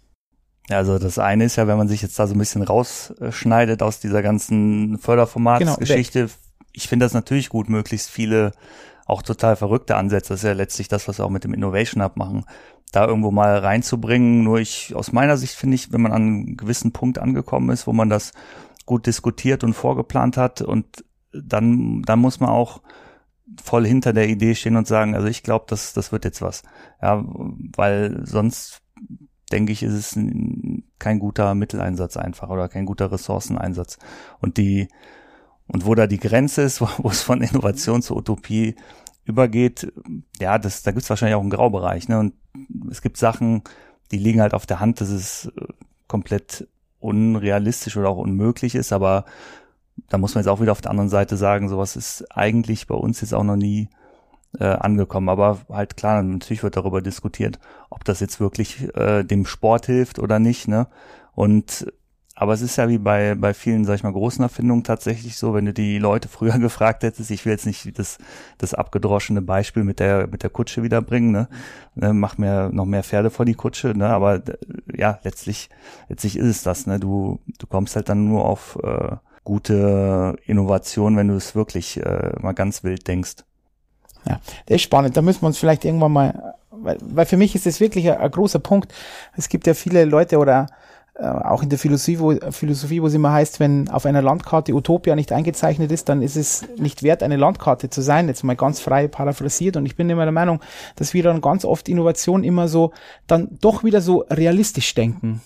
[0.71, 4.01] Also das eine ist ja, wenn man sich jetzt da so ein bisschen rausschneidet aus
[4.01, 6.33] dieser ganzen Förderformatsgeschichte, genau,
[6.73, 8.53] ich finde das natürlich gut, möglichst viele
[9.07, 10.31] auch total verrückte Ansätze.
[10.31, 12.47] Das ist ja letztlich das, was wir auch mit dem Innovation Hub machen
[12.95, 14.45] da irgendwo mal reinzubringen.
[14.45, 17.87] Nur ich, aus meiner Sicht finde ich, wenn man an einen gewissen Punkt angekommen ist,
[17.87, 18.33] wo man das
[18.87, 22.83] gut diskutiert und vorgeplant hat und dann, dann muss man auch
[23.63, 26.63] voll hinter der Idee stehen und sagen, also ich glaube, das, das wird jetzt was.
[27.03, 27.25] Ja,
[27.77, 28.83] weil sonst
[29.53, 30.19] denke ich, ist es
[30.99, 33.99] kein guter Mitteleinsatz einfach oder kein guter Ressourceneinsatz.
[34.41, 34.89] Und die,
[35.67, 38.77] und wo da die Grenze ist, wo, wo es von Innovation zur Utopie
[39.25, 39.93] übergeht,
[40.39, 42.09] ja, das, da gibt es wahrscheinlich auch einen Graubereich.
[42.09, 42.19] Ne?
[42.19, 42.35] Und
[42.91, 43.63] es gibt Sachen,
[44.11, 45.67] die liegen halt auf der Hand, dass es äh,
[46.09, 46.69] komplett
[47.01, 49.25] unrealistisch oder auch unmöglich ist, aber
[50.09, 52.95] da muss man jetzt auch wieder auf der anderen Seite sagen, sowas ist eigentlich bei
[52.95, 53.89] uns jetzt auch noch nie
[54.59, 55.29] äh, angekommen.
[55.29, 57.59] Aber halt klar, natürlich wird darüber diskutiert,
[57.91, 60.69] ob das jetzt wirklich äh, dem Sport hilft oder nicht.
[60.69, 60.87] Ne?
[61.35, 61.87] Und
[62.37, 65.55] aber es ist ja wie bei, bei vielen, sag ich mal, großen Erfindungen tatsächlich so,
[65.55, 68.19] wenn du die Leute früher gefragt hättest, ich will jetzt nicht das,
[68.59, 71.49] das abgedroschene Beispiel mit der, mit der Kutsche wiederbringen, ne?
[71.95, 74.09] ne mach mir noch mehr Pferde vor die Kutsche, ne?
[74.09, 74.43] Aber
[74.93, 75.71] ja, letztlich,
[76.09, 76.99] letztlich ist es das, ne?
[76.99, 82.33] Du, du kommst halt dann nur auf äh, gute Innovation, wenn du es wirklich äh,
[82.41, 83.45] mal ganz wild denkst.
[84.27, 85.17] Ja, das ist spannend.
[85.17, 88.19] Da müssen wir uns vielleicht irgendwann mal, weil, weil für mich ist das wirklich ein,
[88.19, 88.93] ein großer Punkt.
[89.37, 90.67] Es gibt ja viele Leute oder
[91.17, 94.73] äh, auch in der Philosophie wo, Philosophie, wo es immer heißt, wenn auf einer Landkarte
[94.73, 98.29] Utopia nicht eingezeichnet ist, dann ist es nicht wert, eine Landkarte zu sein.
[98.29, 99.77] Jetzt mal ganz frei paraphrasiert.
[99.77, 100.61] Und ich bin immer der Meinung,
[100.97, 102.93] dass wir dann ganz oft Innovation immer so
[103.27, 105.43] dann doch wieder so realistisch denken.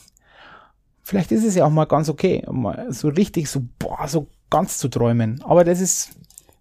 [1.09, 4.77] Vielleicht ist es ja auch mal ganz okay, mal so richtig so, boah, so ganz
[4.77, 5.43] zu träumen.
[5.43, 6.11] Aber das ist,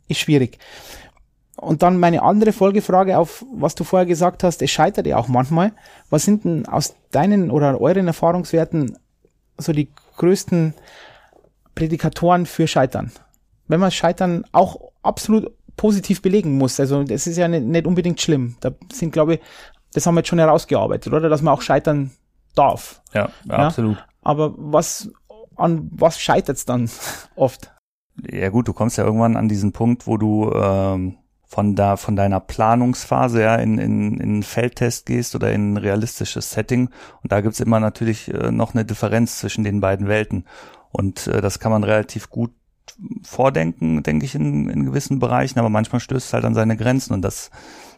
[0.07, 0.57] ist schwierig.
[1.57, 5.27] Und dann meine andere Folgefrage auf, was du vorher gesagt hast, es scheitert ja auch
[5.27, 5.73] manchmal.
[6.10, 8.97] Was sind denn aus deinen oder euren Erfahrungswerten
[9.57, 10.73] so die größten
[11.75, 13.12] Prädikatoren für Scheitern?
[13.67, 16.79] Wenn man Scheitern auch absolut positiv belegen muss.
[16.79, 18.55] Also das ist ja nicht, nicht unbedingt schlimm.
[18.62, 19.39] Da sind, glaube ich,
[19.91, 21.27] das haben wir jetzt schon herausgearbeitet, oder?
[21.27, 22.12] Dass man auch scheitern
[22.55, 23.01] darf.
[23.13, 23.97] Ja, ja absolut.
[24.27, 25.09] Aber was,
[25.55, 26.89] an was scheitert es dann
[27.37, 27.73] oft?
[28.29, 32.17] Ja gut, du kommst ja irgendwann an diesen Punkt, wo du ähm, von da von
[32.17, 36.89] deiner Planungsphase ja in, in, in Feldtest gehst oder in ein realistisches Setting.
[37.23, 40.43] Und da gibt's immer natürlich äh, noch eine Differenz zwischen den beiden Welten.
[40.91, 42.51] Und äh, das kann man relativ gut
[43.23, 47.13] vordenken, denke ich, in, in gewissen Bereichen, aber manchmal stößt es halt an seine Grenzen.
[47.13, 47.49] Und das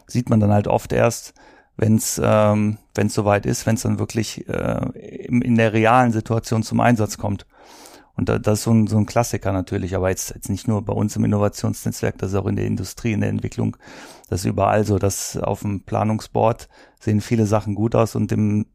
[0.06, 1.34] sieht man dann halt oft erst,
[1.80, 6.12] wenn es ähm, wenn's soweit ist, wenn es dann wirklich äh, in, in der realen
[6.12, 7.46] Situation zum Einsatz kommt.
[8.16, 10.82] Und da, das ist so ein, so ein Klassiker natürlich, aber jetzt, jetzt nicht nur
[10.82, 13.78] bei uns im Innovationsnetzwerk, das ist auch in der Industrie, in der Entwicklung,
[14.28, 16.68] das ist überall so, dass auf dem Planungsboard
[17.00, 18.66] sehen viele Sachen gut aus und im,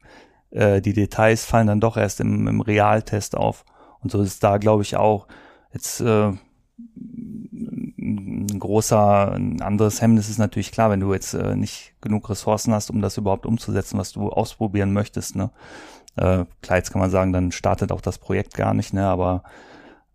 [0.49, 3.65] äh, die Details fallen dann doch erst im, im Realtest auf.
[4.01, 5.27] Und so ist da, glaube ich, auch
[5.71, 6.31] jetzt äh,
[8.55, 12.73] ein großer, ein anderes Hemmnis ist natürlich klar, wenn du jetzt äh, nicht genug Ressourcen
[12.73, 15.35] hast, um das überhaupt umzusetzen, was du ausprobieren möchtest.
[15.35, 15.51] Ne?
[16.15, 19.05] Äh, klar, jetzt kann man sagen, dann startet auch das Projekt gar nicht, ne?
[19.05, 19.43] aber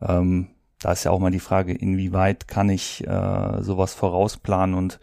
[0.00, 0.48] ähm,
[0.80, 4.98] da ist ja auch mal die Frage, inwieweit kann ich äh, sowas vorausplanen und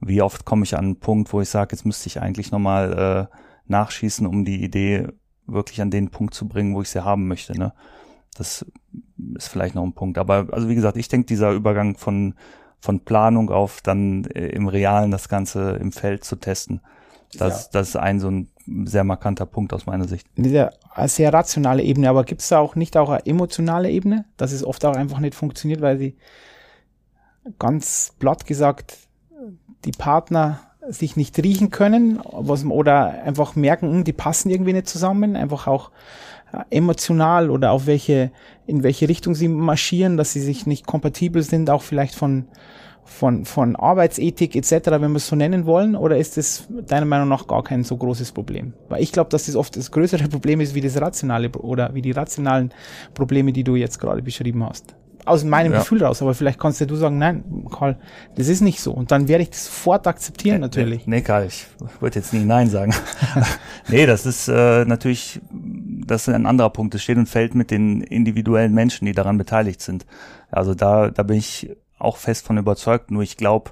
[0.00, 3.28] wie oft komme ich an einen Punkt, wo ich sage, jetzt müsste ich eigentlich nochmal
[3.30, 5.08] äh, nachschießen, um die Idee
[5.46, 7.58] wirklich an den Punkt zu bringen, wo ich sie haben möchte.
[7.58, 7.72] Ne?
[8.36, 8.64] Das
[9.34, 10.18] ist vielleicht noch ein Punkt.
[10.18, 12.34] Aber also wie gesagt, ich denke, dieser Übergang von,
[12.80, 16.80] von Planung auf dann äh, im Realen das Ganze im Feld zu testen,
[17.36, 17.70] das, ja.
[17.72, 18.48] das ist ein so ein
[18.84, 20.26] sehr markanter Punkt aus meiner Sicht.
[20.36, 20.70] Diese
[21.06, 24.64] sehr rationale Ebene, aber gibt es da auch nicht auch eine emotionale Ebene, dass es
[24.64, 26.16] oft auch einfach nicht funktioniert, weil sie
[27.58, 28.96] ganz platt gesagt
[29.84, 34.88] die Partner sich nicht riechen können was, oder einfach merken, hm, die passen irgendwie nicht
[34.88, 35.90] zusammen, einfach auch
[36.70, 38.30] emotional oder auf welche,
[38.66, 42.46] in welche Richtung sie marschieren, dass sie sich nicht kompatibel sind, auch vielleicht von,
[43.04, 47.28] von, von Arbeitsethik etc., wenn wir es so nennen wollen, oder ist das deiner Meinung
[47.28, 48.74] nach gar kein so großes Problem?
[48.88, 52.02] Weil ich glaube, dass das oft das größere Problem ist wie das rationale oder wie
[52.02, 52.72] die rationalen
[53.14, 54.94] Probleme, die du jetzt gerade beschrieben hast.
[55.28, 55.78] Aus meinem ja.
[55.78, 57.98] Gefühl raus, aber vielleicht kannst ja du sagen, nein, Karl,
[58.36, 58.92] das ist nicht so.
[58.92, 61.06] Und dann werde ich das sofort akzeptieren, natürlich.
[61.06, 61.66] Nee, nee Karl, ich
[62.00, 62.94] würde jetzt nie Nein sagen.
[63.88, 66.94] nee, das ist äh, natürlich, das ist ein anderer Punkt.
[66.94, 70.06] Es steht und fällt mit den individuellen Menschen, die daran beteiligt sind.
[70.50, 73.10] Also da, da bin ich auch fest von überzeugt.
[73.10, 73.70] Nur ich glaube,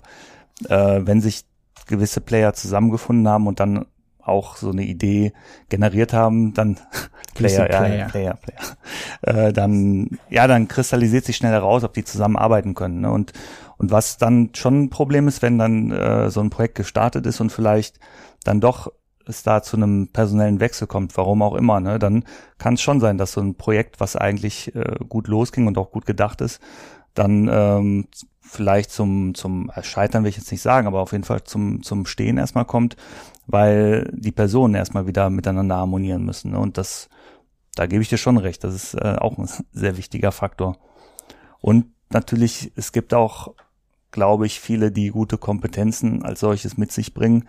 [0.68, 1.44] äh, wenn sich
[1.86, 3.86] gewisse Player zusammengefunden haben und dann
[4.28, 5.32] auch so eine Idee
[5.68, 6.78] generiert haben, dann
[7.34, 9.46] Player, Player, ja, Player, Player.
[9.48, 13.02] Äh, dann ja, dann kristallisiert sich schnell heraus, ob die zusammenarbeiten können.
[13.02, 13.10] Ne?
[13.10, 13.32] Und
[13.78, 17.40] und was dann schon ein Problem ist, wenn dann äh, so ein Projekt gestartet ist
[17.40, 18.00] und vielleicht
[18.42, 18.90] dann doch
[19.26, 22.24] es da zu einem personellen Wechsel kommt, warum auch immer, ne, dann
[22.58, 25.90] kann es schon sein, dass so ein Projekt, was eigentlich äh, gut losging und auch
[25.90, 26.60] gut gedacht ist,
[27.14, 28.06] dann ähm,
[28.40, 32.06] vielleicht zum, zum Scheitern will ich jetzt nicht sagen, aber auf jeden Fall zum, zum
[32.06, 32.96] Stehen erstmal kommt,
[33.46, 36.52] weil die Personen erstmal wieder miteinander harmonieren müssen.
[36.52, 36.58] Ne?
[36.58, 37.08] Und das,
[37.74, 40.76] da gebe ich dir schon recht, das ist äh, auch ein sehr wichtiger Faktor.
[41.60, 43.54] Und natürlich, es gibt auch,
[44.10, 47.48] glaube ich, viele, die gute Kompetenzen als solches mit sich bringen,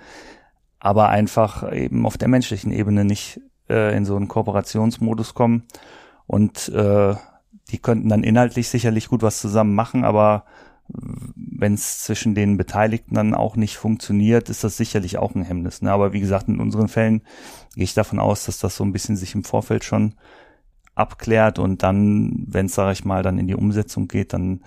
[0.80, 5.64] aber einfach eben auf der menschlichen Ebene nicht äh, in so einen Kooperationsmodus kommen.
[6.28, 7.16] Und äh,
[7.70, 10.46] die könnten dann inhaltlich sicherlich gut was zusammen machen, aber
[10.90, 15.82] wenn es zwischen den Beteiligten dann auch nicht funktioniert, ist das sicherlich auch ein Hemmnis.
[15.82, 15.92] Ne?
[15.92, 17.22] Aber wie gesagt, in unseren Fällen
[17.76, 20.16] gehe ich davon aus, dass das so ein bisschen sich im Vorfeld schon
[20.96, 24.62] abklärt und dann, wenn es, sage ich mal, dann in die Umsetzung geht, dann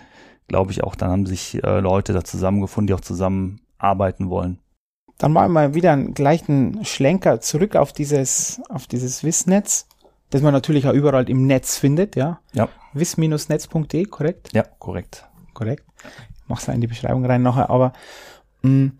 [0.47, 4.59] glaube ich auch, dann haben sich äh, Leute da zusammengefunden, die auch zusammen arbeiten wollen.
[5.19, 9.87] Dann machen wir wieder einen gleichen Schlenker zurück auf dieses, auf dieses Wissnetz,
[10.31, 12.41] das man natürlich auch überall im Netz findet, ja.
[12.53, 12.69] Ja.
[12.95, 14.51] wiss-netz.de, korrekt?
[14.53, 15.30] Ja, korrekt.
[15.61, 15.85] Korrekt.
[16.03, 17.93] Ich mach's in die Beschreibung rein nachher, aber
[18.63, 18.93] mh, mm,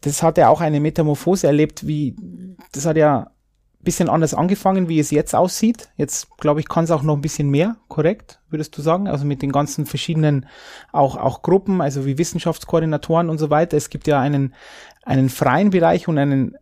[0.00, 2.16] das hat ja auch eine Metamorphose erlebt, wie,
[2.72, 3.30] das hat ja
[3.84, 5.90] bisschen anders angefangen, wie es jetzt aussieht.
[5.96, 9.06] Jetzt, glaube ich, kann es auch noch ein bisschen mehr, korrekt, würdest du sagen?
[9.06, 10.46] Also mit den ganzen verschiedenen
[10.90, 13.76] auch, auch Gruppen, also wie Wissenschaftskoordinatoren und so weiter.
[13.76, 14.54] Es gibt ja einen,
[15.04, 16.56] einen freien Bereich und einen,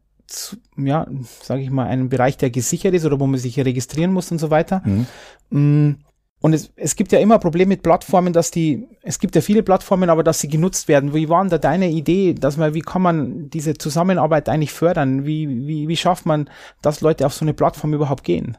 [0.76, 1.06] ja,
[1.42, 4.38] sage ich mal, einen Bereich, der gesichert ist oder wo man sich registrieren muss und
[4.38, 4.82] so weiter.
[4.84, 5.96] Mhm.
[6.42, 9.62] Und es, es gibt ja immer Probleme mit Plattformen, dass die, es gibt ja viele
[9.62, 11.12] Plattformen, aber dass sie genutzt werden.
[11.12, 15.26] Wie war denn da deine Idee, dass man, wie kann man diese Zusammenarbeit eigentlich fördern?
[15.26, 16.48] Wie, wie, wie schafft man,
[16.80, 18.56] dass Leute auf so eine Plattform überhaupt gehen?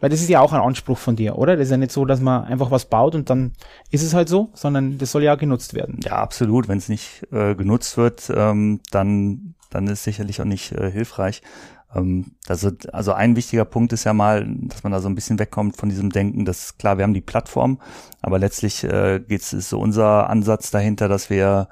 [0.00, 1.56] Weil das ist ja auch ein Anspruch von dir, oder?
[1.56, 3.52] Das ist ja nicht so, dass man einfach was baut und dann
[3.90, 6.00] ist es halt so, sondern das soll ja genutzt werden.
[6.04, 6.68] Ja, absolut.
[6.68, 10.90] Wenn es nicht äh, genutzt wird, ähm, dann, dann ist es sicherlich auch nicht äh,
[10.90, 11.42] hilfreich.
[11.90, 15.76] Also, also ein wichtiger Punkt ist ja mal, dass man da so ein bisschen wegkommt
[15.76, 17.80] von diesem Denken, dass klar, wir haben die Plattform,
[18.20, 21.68] aber letztlich äh, geht es ist so unser Ansatz dahinter, dass wir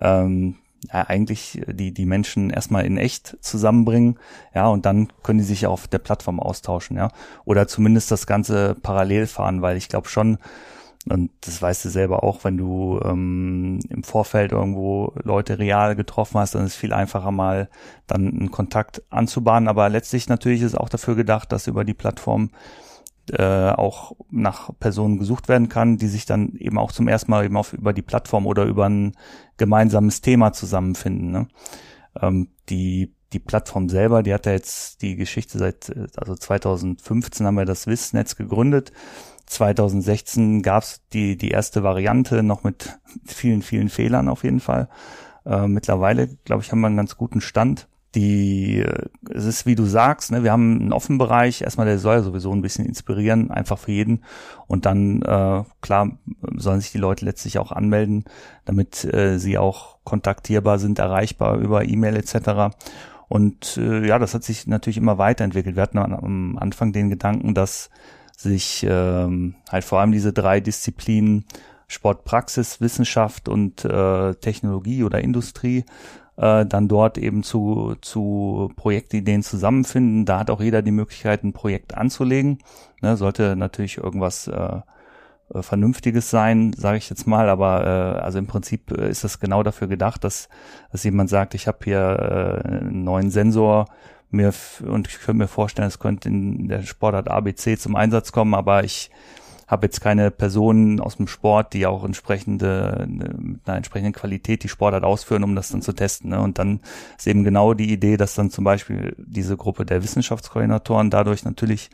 [0.00, 0.56] ähm,
[0.92, 4.18] ja, eigentlich die, die Menschen erstmal in echt zusammenbringen,
[4.52, 7.10] ja, und dann können die sich auf der Plattform austauschen, ja.
[7.44, 10.38] Oder zumindest das Ganze parallel fahren, weil ich glaube schon,
[11.08, 16.38] und das weißt du selber auch, wenn du ähm, im Vorfeld irgendwo Leute real getroffen
[16.38, 17.68] hast, dann ist es viel einfacher mal
[18.06, 19.68] dann einen Kontakt anzubahnen.
[19.68, 22.50] Aber letztlich natürlich ist auch dafür gedacht, dass über die Plattform
[23.32, 27.44] äh, auch nach Personen gesucht werden kann, die sich dann eben auch zum ersten Mal
[27.44, 29.16] eben auf über die Plattform oder über ein
[29.56, 31.32] gemeinsames Thema zusammenfinden.
[31.32, 31.48] Ne?
[32.20, 37.54] Ähm, die die Plattform selber, die hat ja jetzt die Geschichte seit, also 2015 haben
[37.54, 38.92] wir das WIS-Netz gegründet
[39.46, 44.88] 2016 gab es die, die erste Variante noch mit vielen, vielen Fehlern auf jeden Fall.
[45.44, 47.88] Äh, mittlerweile, glaube ich, haben wir einen ganz guten Stand.
[48.14, 51.62] Die, äh, es ist wie du sagst, ne, wir haben einen offenen Bereich.
[51.62, 54.22] Erstmal, der soll ja sowieso ein bisschen inspirieren, einfach für jeden.
[54.66, 56.18] Und dann, äh, klar,
[56.56, 58.24] sollen sich die Leute letztlich auch anmelden,
[58.64, 62.76] damit äh, sie auch kontaktierbar sind, erreichbar über E-Mail etc.
[63.28, 65.76] Und äh, ja, das hat sich natürlich immer weiterentwickelt.
[65.76, 67.88] Wir hatten am Anfang den Gedanken, dass
[68.42, 71.44] sich ähm, halt vor allem diese drei Disziplinen
[71.88, 75.84] Sportpraxis, Wissenschaft und äh, Technologie oder Industrie
[76.36, 80.24] äh, dann dort eben zu, zu Projektideen zusammenfinden.
[80.24, 82.58] Da hat auch jeder die Möglichkeit, ein Projekt anzulegen.
[83.02, 84.80] Ne, sollte natürlich irgendwas äh,
[85.54, 89.40] äh Vernünftiges sein, sage ich jetzt mal, aber äh, also im Prinzip äh, ist das
[89.40, 90.48] genau dafür gedacht, dass,
[90.90, 93.86] dass jemand sagt, ich habe hier äh, einen neuen Sensor,
[94.32, 94.52] mir
[94.86, 98.84] und ich könnte mir vorstellen, es könnte in der Sportart ABC zum Einsatz kommen, aber
[98.84, 99.10] ich
[99.72, 104.68] habe jetzt keine Personen aus dem Sport, die auch entsprechende, mit einer entsprechenden Qualität die
[104.68, 106.28] Sportart ausführen, um das dann zu testen.
[106.28, 106.40] Ne?
[106.40, 106.80] Und dann
[107.16, 111.88] ist eben genau die Idee, dass dann zum Beispiel diese Gruppe der Wissenschaftskoordinatoren dadurch natürlich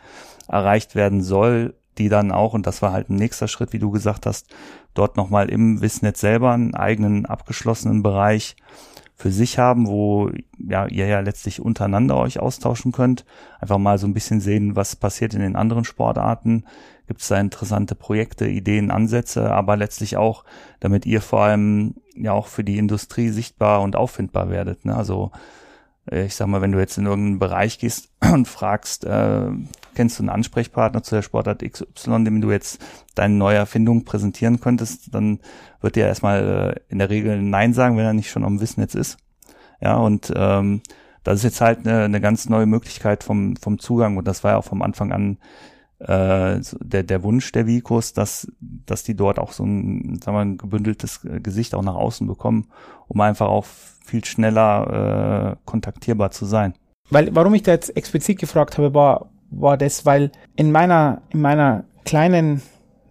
[0.48, 3.92] erreicht werden soll, die dann auch, und das war halt ein nächster Schritt, wie du
[3.92, 4.48] gesagt hast,
[4.94, 8.56] dort nochmal im Wissnetz selber einen eigenen abgeschlossenen Bereich
[9.18, 13.24] für sich haben, wo ja, ihr ja letztlich untereinander euch austauschen könnt.
[13.60, 16.64] Einfach mal so ein bisschen sehen, was passiert in den anderen Sportarten.
[17.08, 20.44] Gibt es da interessante Projekte, Ideen, Ansätze, aber letztlich auch,
[20.78, 24.84] damit ihr vor allem ja auch für die Industrie sichtbar und auffindbar werdet.
[24.84, 24.94] Ne?
[24.94, 25.32] Also
[26.10, 29.50] ich sag mal, wenn du jetzt in irgendeinen Bereich gehst und fragst, äh,
[29.94, 32.80] kennst du einen Ansprechpartner zu der Sportart XY, dem du jetzt
[33.14, 35.40] deine neue Erfindung präsentieren könntest, dann
[35.80, 38.80] wird dir erstmal äh, in der Regel Nein sagen, wenn er nicht schon am Wissen
[38.80, 39.18] jetzt ist.
[39.80, 40.82] Ja, und ähm,
[41.24, 44.52] das ist jetzt halt eine, eine ganz neue Möglichkeit vom, vom Zugang und das war
[44.52, 45.38] ja auch vom Anfang an
[46.00, 50.40] äh, der, der Wunsch der Vicos, dass, dass die dort auch so ein, sagen wir,
[50.40, 52.68] ein gebündeltes Gesicht auch nach außen bekommen,
[53.08, 53.66] um einfach auch
[54.04, 56.74] viel schneller äh, kontaktierbar zu sein.
[57.10, 61.40] Weil, warum ich da jetzt explizit gefragt habe, war, war das, weil in meiner, in
[61.40, 62.62] meiner kleinen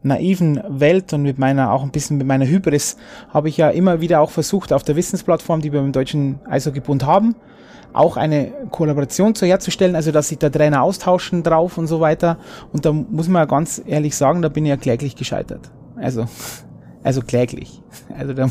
[0.04, 2.98] naiven Welt und mit meiner, auch ein bisschen mit meiner Hybris,
[3.30, 7.06] habe ich ja immer wieder auch versucht, auf der Wissensplattform, die wir im Deutschen Eishockeybund
[7.06, 7.36] haben,
[7.98, 12.38] auch eine Kollaboration zu herzustellen, also dass sich der Trainer austauschen drauf und so weiter.
[12.72, 15.72] Und da muss man ja ganz ehrlich sagen, da bin ich ja kläglich gescheitert.
[15.96, 16.28] Also
[17.04, 17.82] also kläglich.
[18.18, 18.48] Also da,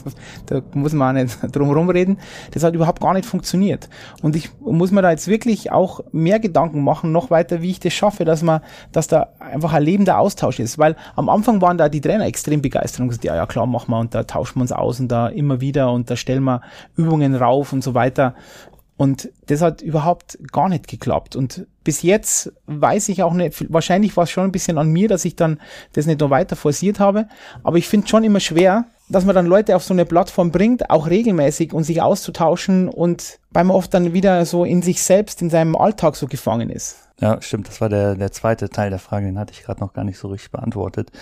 [0.47, 2.19] da muss man auch nicht drum rumreden.
[2.53, 3.89] Das hat überhaupt gar nicht funktioniert.
[4.23, 7.81] Und ich muss mir da jetzt wirklich auch mehr Gedanken machen, noch weiter, wie ich
[7.81, 8.61] das schaffe, dass man,
[8.93, 10.79] dass da einfach ein lebender Austausch ist.
[10.79, 13.91] Weil am Anfang waren da die Trainer extrem begeistert und gesagt, ja, ja klar, machen
[13.91, 16.61] wir und da tauschen wir uns aus und da immer wieder und da stellen wir
[16.97, 18.35] Übungen rauf und so weiter.
[18.97, 21.37] Und das hat überhaupt gar nicht geklappt.
[21.37, 25.09] Und bis jetzt weiß ich auch nicht, wahrscheinlich war es schon ein bisschen an mir,
[25.09, 25.61] dass ich dann
[25.93, 27.29] das nicht noch weiter forciert habe.
[27.63, 30.89] Aber ich finde schon immer schwer, dass man dann Leute auf so eine Plattform bringt,
[30.89, 35.43] auch regelmäßig und sich auszutauschen und weil man oft dann wieder so in sich selbst,
[35.43, 36.97] in seinem Alltag so gefangen ist.
[37.21, 37.69] Ja, stimmt.
[37.69, 40.19] Das war der, der zweite Teil der Frage, den hatte ich gerade noch gar nicht
[40.19, 41.13] so richtig beantwortet.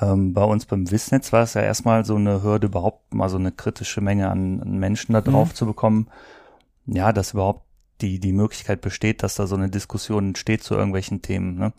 [0.00, 3.36] Ähm, bei uns beim Wissnetz war es ja erstmal so eine Hürde, überhaupt mal so
[3.36, 5.54] eine kritische Menge an, an Menschen da drauf mhm.
[5.54, 6.08] zu bekommen
[6.94, 7.64] ja, dass überhaupt
[8.00, 11.56] die, die Möglichkeit besteht, dass da so eine Diskussion entsteht zu irgendwelchen Themen.
[11.56, 11.72] Ne?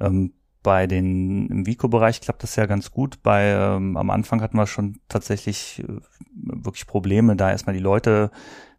[0.00, 0.32] Ähm,
[0.62, 3.22] bei den, im Vico-Bereich klappt das ja ganz gut.
[3.22, 6.00] Bei, ähm, am Anfang hatten wir schon tatsächlich äh,
[6.34, 8.30] wirklich Probleme, da erstmal die Leute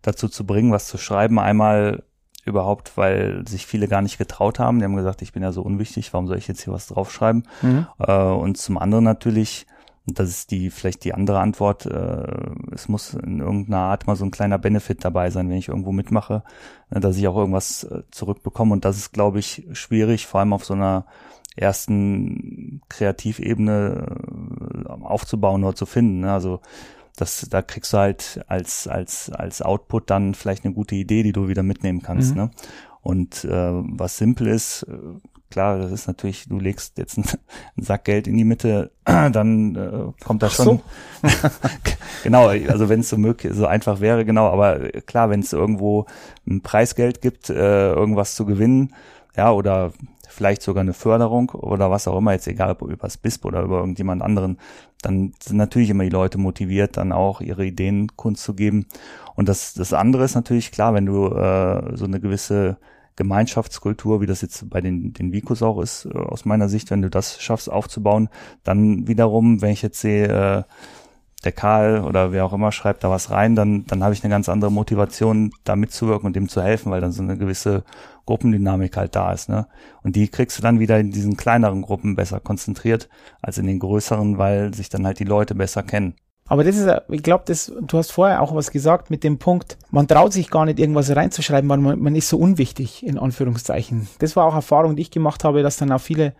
[0.01, 1.39] dazu zu bringen, was zu schreiben.
[1.39, 2.03] Einmal
[2.45, 4.79] überhaupt, weil sich viele gar nicht getraut haben.
[4.79, 7.47] Die haben gesagt, ich bin ja so unwichtig, warum soll ich jetzt hier was draufschreiben?
[7.61, 7.87] Mhm.
[7.99, 9.65] Äh, und zum anderen natürlich,
[10.07, 11.85] und das ist die, vielleicht die andere Antwort.
[11.85, 15.67] Äh, es muss in irgendeiner Art mal so ein kleiner Benefit dabei sein, wenn ich
[15.67, 16.43] irgendwo mitmache,
[16.89, 18.73] äh, dass ich auch irgendwas äh, zurückbekomme.
[18.73, 21.05] Und das ist, glaube ich, schwierig, vor allem auf so einer
[21.57, 24.15] ersten Kreativebene
[24.85, 26.21] äh, aufzubauen oder zu finden.
[26.21, 26.31] Ne?
[26.31, 26.61] Also
[27.17, 31.33] das, da kriegst du halt als, als, als Output dann vielleicht eine gute Idee, die
[31.33, 32.31] du wieder mitnehmen kannst.
[32.31, 32.41] Mhm.
[32.41, 32.51] Ne?
[33.01, 34.97] Und äh, was simpel ist, äh,
[35.49, 37.27] klar, das ist natürlich, du legst jetzt einen,
[37.77, 40.65] Sack Geld in die Mitte, dann äh, kommt da schon.
[40.65, 40.81] So.
[42.23, 46.05] genau, also wenn es so möglich, so einfach wäre, genau, aber klar, wenn es irgendwo
[46.47, 48.93] ein Preisgeld gibt, äh, irgendwas zu gewinnen,
[49.35, 49.93] ja, oder
[50.37, 53.61] vielleicht sogar eine Förderung oder was auch immer, jetzt egal ob über das BISP oder
[53.61, 54.59] über irgendjemand anderen,
[55.01, 58.85] dann sind natürlich immer die Leute motiviert, dann auch ihre Ideen kundzugeben.
[59.35, 62.77] Und das, das andere ist natürlich klar, wenn du äh, so eine gewisse
[63.17, 67.01] Gemeinschaftskultur, wie das jetzt bei den, den Vikos auch ist, äh, aus meiner Sicht, wenn
[67.01, 68.29] du das schaffst aufzubauen,
[68.63, 70.63] dann wiederum, wenn ich jetzt sehe, äh,
[71.43, 74.31] der Karl oder wer auch immer schreibt da was rein, dann, dann habe ich eine
[74.31, 77.83] ganz andere Motivation, da mitzuwirken und dem zu helfen, weil dann so eine gewisse
[78.25, 79.47] Gruppendynamik halt da ist.
[79.47, 79.67] Ne?
[80.03, 83.07] Und die kriegst du dann wieder in diesen kleineren Gruppen besser konzentriert
[83.41, 86.15] als in den größeren, weil sich dann halt die Leute besser kennen.
[86.47, 89.77] Aber das ist, ich glaube, das, du hast vorher auch was gesagt mit dem Punkt,
[89.91, 94.07] man traut sich gar nicht irgendwas reinzuschreiben, weil man, man ist so unwichtig, in Anführungszeichen.
[94.19, 96.33] Das war auch Erfahrung, die ich gemacht habe, dass dann auch viele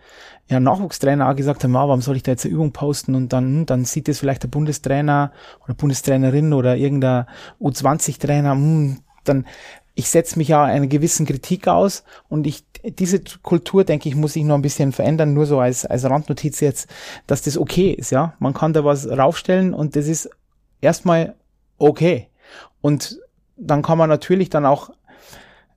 [0.48, 3.32] ja, Nachwuchstrainer auch gesagt haben, ah, warum soll ich da jetzt eine Übung posten und
[3.32, 5.32] dann, hm, dann sieht das vielleicht der Bundestrainer
[5.64, 7.26] oder Bundestrainerin oder irgendein
[7.60, 9.44] U20-Trainer, hm, dann
[9.98, 14.34] ich setze mich ja einer gewissen Kritik aus und ich diese Kultur, denke ich, muss
[14.34, 16.88] sich noch ein bisschen verändern, nur so als, als Randnotiz jetzt,
[17.26, 18.34] dass das okay ist, ja.
[18.38, 20.30] Man kann da was raufstellen und das ist
[20.80, 21.34] erstmal
[21.78, 22.28] okay.
[22.80, 23.18] Und
[23.56, 24.90] dann kann man natürlich dann auch,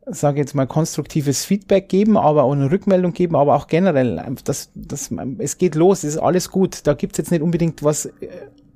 [0.06, 4.70] sage jetzt mal, konstruktives Feedback geben, aber auch eine Rückmeldung geben, aber auch generell, das,
[4.76, 6.86] das, es geht los, es ist alles gut.
[6.86, 8.12] Da gibt's jetzt nicht unbedingt was äh,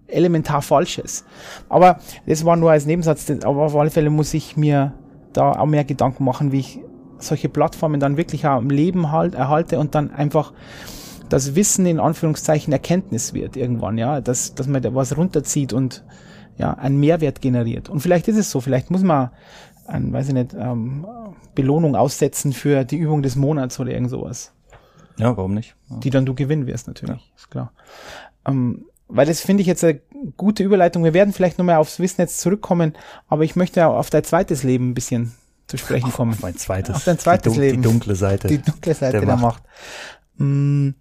[0.07, 1.23] elementar Falsches.
[1.69, 4.95] Aber das war nur als Nebensatz, aber auf alle Fälle muss ich mir
[5.37, 6.79] da auch mehr Gedanken machen, wie ich
[7.17, 10.53] solche Plattformen dann wirklich auch am Leben halt, erhalte und dann einfach
[11.29, 16.03] das Wissen in Anführungszeichen Erkenntnis wird irgendwann, ja, dass, dass man da was runterzieht und
[16.57, 17.89] ja, einen Mehrwert generiert.
[17.89, 19.31] Und vielleicht ist es so, vielleicht muss man
[19.87, 21.05] ein, weiß ich nicht, ähm,
[21.53, 24.53] Belohnung aussetzen für die Übung des Monats oder irgend sowas.
[25.17, 25.75] Ja, warum nicht?
[25.89, 25.97] Ja.
[25.97, 27.35] Die dann du gewinnen wirst, natürlich, ja.
[27.35, 27.71] ist klar.
[28.45, 30.01] Ähm, weil das finde ich jetzt eine
[30.35, 31.03] gute Überleitung.
[31.03, 32.93] Wir werden vielleicht nochmal aufs Wissennetz zurückkommen,
[33.27, 35.33] aber ich möchte auch auf dein zweites Leben ein bisschen
[35.67, 36.33] zu sprechen kommen.
[36.33, 36.95] Auf mein zweites.
[36.95, 37.81] Auf dein zweites die, Leben.
[37.81, 38.47] Die dunkle Seite.
[38.47, 39.63] Die dunkle Seite der, der Macht.
[40.37, 40.91] Mm,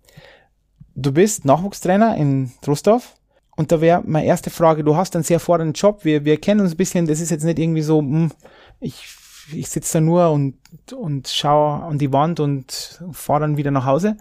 [0.94, 3.16] du bist Nachwuchstrainer in Trostorf.
[3.56, 6.60] Und da wäre meine erste Frage, du hast einen sehr fordernden Job, wir, wir kennen
[6.60, 8.32] uns ein bisschen, das ist jetzt nicht irgendwie so, hm,
[8.80, 9.06] ich,
[9.52, 10.56] ich sitze da nur und,
[10.92, 14.16] und schaue an die Wand und fahre dann wieder nach Hause,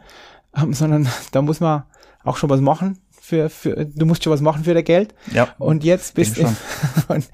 [0.56, 1.82] ähm, sondern da muss man
[2.24, 5.16] auch schon was machen für, für, du musst schon was machen für dein Geld.
[5.32, 5.48] Ja.
[5.58, 6.44] Und jetzt bist du,
[7.08, 7.30] und,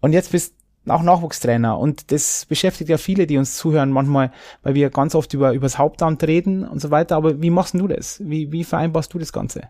[0.00, 0.54] und jetzt bist
[0.88, 1.78] auch Nachwuchstrainer.
[1.78, 4.32] Und das beschäftigt ja viele, die uns zuhören, manchmal,
[4.62, 7.16] weil wir ganz oft über, übers Hauptamt reden und so weiter.
[7.16, 8.18] Aber wie machst du das?
[8.24, 9.68] Wie, wie vereinbarst du das Ganze?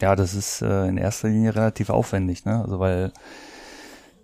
[0.00, 2.62] Ja, das ist äh, in erster Linie relativ aufwendig, ne?
[2.62, 3.12] Also weil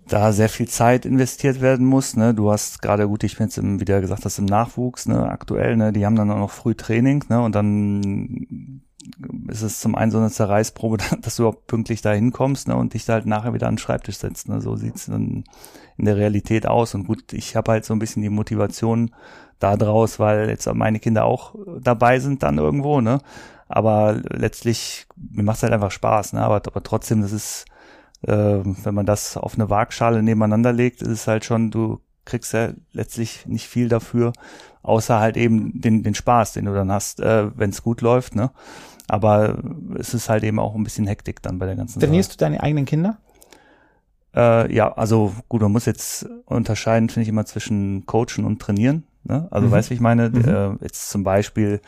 [0.07, 2.15] da sehr viel Zeit investiert werden muss.
[2.15, 2.33] Ne?
[2.33, 5.27] Du hast gerade gut, ich bin jetzt im, wie du gesagt hast, im Nachwuchs, ne,
[5.27, 8.84] aktuell, ne, die haben dann auch noch früh Training, ne, und dann
[9.47, 12.93] ist es zum einen so eine Zerreißprobe, dass du überhaupt pünktlich da hinkommst ne, und
[12.93, 14.49] dich da halt nachher wieder an den Schreibtisch setzt.
[14.49, 14.61] Ne.
[14.61, 15.43] So sieht's dann
[15.97, 16.95] in der Realität aus.
[16.95, 19.11] Und gut, ich habe halt so ein bisschen die Motivation
[19.59, 23.19] da draus, weil jetzt meine Kinder auch dabei sind dann irgendwo, ne?
[23.67, 26.41] Aber letztlich, mir macht's halt einfach Spaß, ne?
[26.41, 27.65] Aber, aber trotzdem, das ist,
[28.23, 32.53] äh, wenn man das auf eine Waagschale nebeneinander legt, ist es halt schon, du kriegst
[32.53, 34.33] ja letztlich nicht viel dafür,
[34.83, 38.35] außer halt eben den, den Spaß, den du dann hast, äh, wenn es gut läuft,
[38.35, 38.51] ne?
[39.07, 39.61] Aber
[39.97, 42.37] es ist halt eben auch ein bisschen Hektik dann bei der ganzen Trainierst Sache.
[42.37, 43.17] du deine eigenen Kinder?
[44.35, 49.03] Äh, ja, also gut, man muss jetzt unterscheiden, finde ich immer zwischen Coachen und Trainieren.
[49.23, 49.47] Ne?
[49.51, 49.71] Also mhm.
[49.71, 50.29] weißt du, wie ich meine?
[50.29, 50.45] Mhm.
[50.45, 51.81] Äh, jetzt zum Beispiel,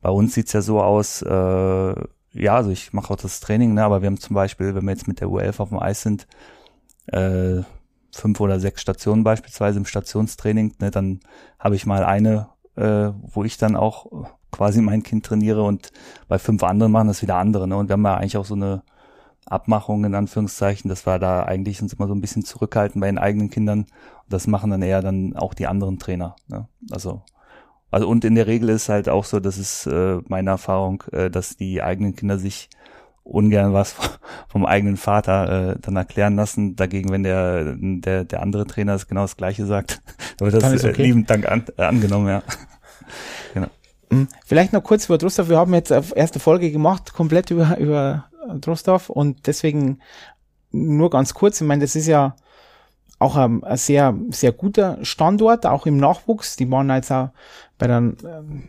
[0.00, 1.94] bei uns sieht's ja so aus, äh,
[2.32, 4.92] ja, also ich mache auch das Training, ne, aber wir haben zum Beispiel, wenn wir
[4.92, 6.26] jetzt mit der U11 auf dem Eis sind,
[7.06, 7.62] äh,
[8.12, 11.20] fünf oder sechs Stationen beispielsweise im Stationstraining, ne, dann
[11.58, 15.92] habe ich mal eine, äh, wo ich dann auch quasi mein Kind trainiere und
[16.28, 17.68] bei fünf anderen machen das wieder andere.
[17.68, 17.76] Ne?
[17.76, 18.82] Und wir haben ja eigentlich auch so eine
[19.46, 23.18] Abmachung in Anführungszeichen, dass wir da eigentlich uns immer so ein bisschen zurückhalten bei den
[23.18, 23.80] eigenen Kindern.
[23.80, 23.88] Und
[24.28, 26.36] das machen dann eher dann auch die anderen Trainer.
[26.48, 26.68] Ne?
[26.90, 27.22] Also
[27.90, 31.30] also und in der Regel ist halt auch so, das ist äh, meine Erfahrung, äh,
[31.30, 32.68] dass die eigenen Kinder sich
[33.22, 33.96] ungern was
[34.48, 36.76] vom eigenen Vater äh, dann erklären lassen.
[36.76, 40.02] Dagegen, wenn der, der, der andere Trainer das genau das Gleiche sagt,
[40.38, 41.02] dann wird das äh, okay.
[41.02, 42.42] liebend Dank an, äh, angenommen, ja.
[44.10, 45.48] Hm, vielleicht noch kurz über Trostorf.
[45.48, 48.24] Wir haben jetzt erste Folge gemacht, komplett über, über
[48.60, 50.00] Trostorf und deswegen
[50.72, 51.60] nur ganz kurz.
[51.60, 52.34] Ich meine, das ist ja
[53.18, 56.56] auch ein, ein sehr, sehr guter Standort, auch im Nachwuchs.
[56.56, 57.30] Die waren jetzt auch
[57.78, 58.68] bei der ähm,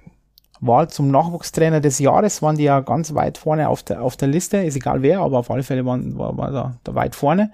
[0.59, 4.27] Wahl zum Nachwuchstrainer des Jahres waren die ja ganz weit vorne auf der, auf der
[4.27, 7.51] Liste, ist egal wer, aber auf alle Fälle waren, war, war da, da weit vorne.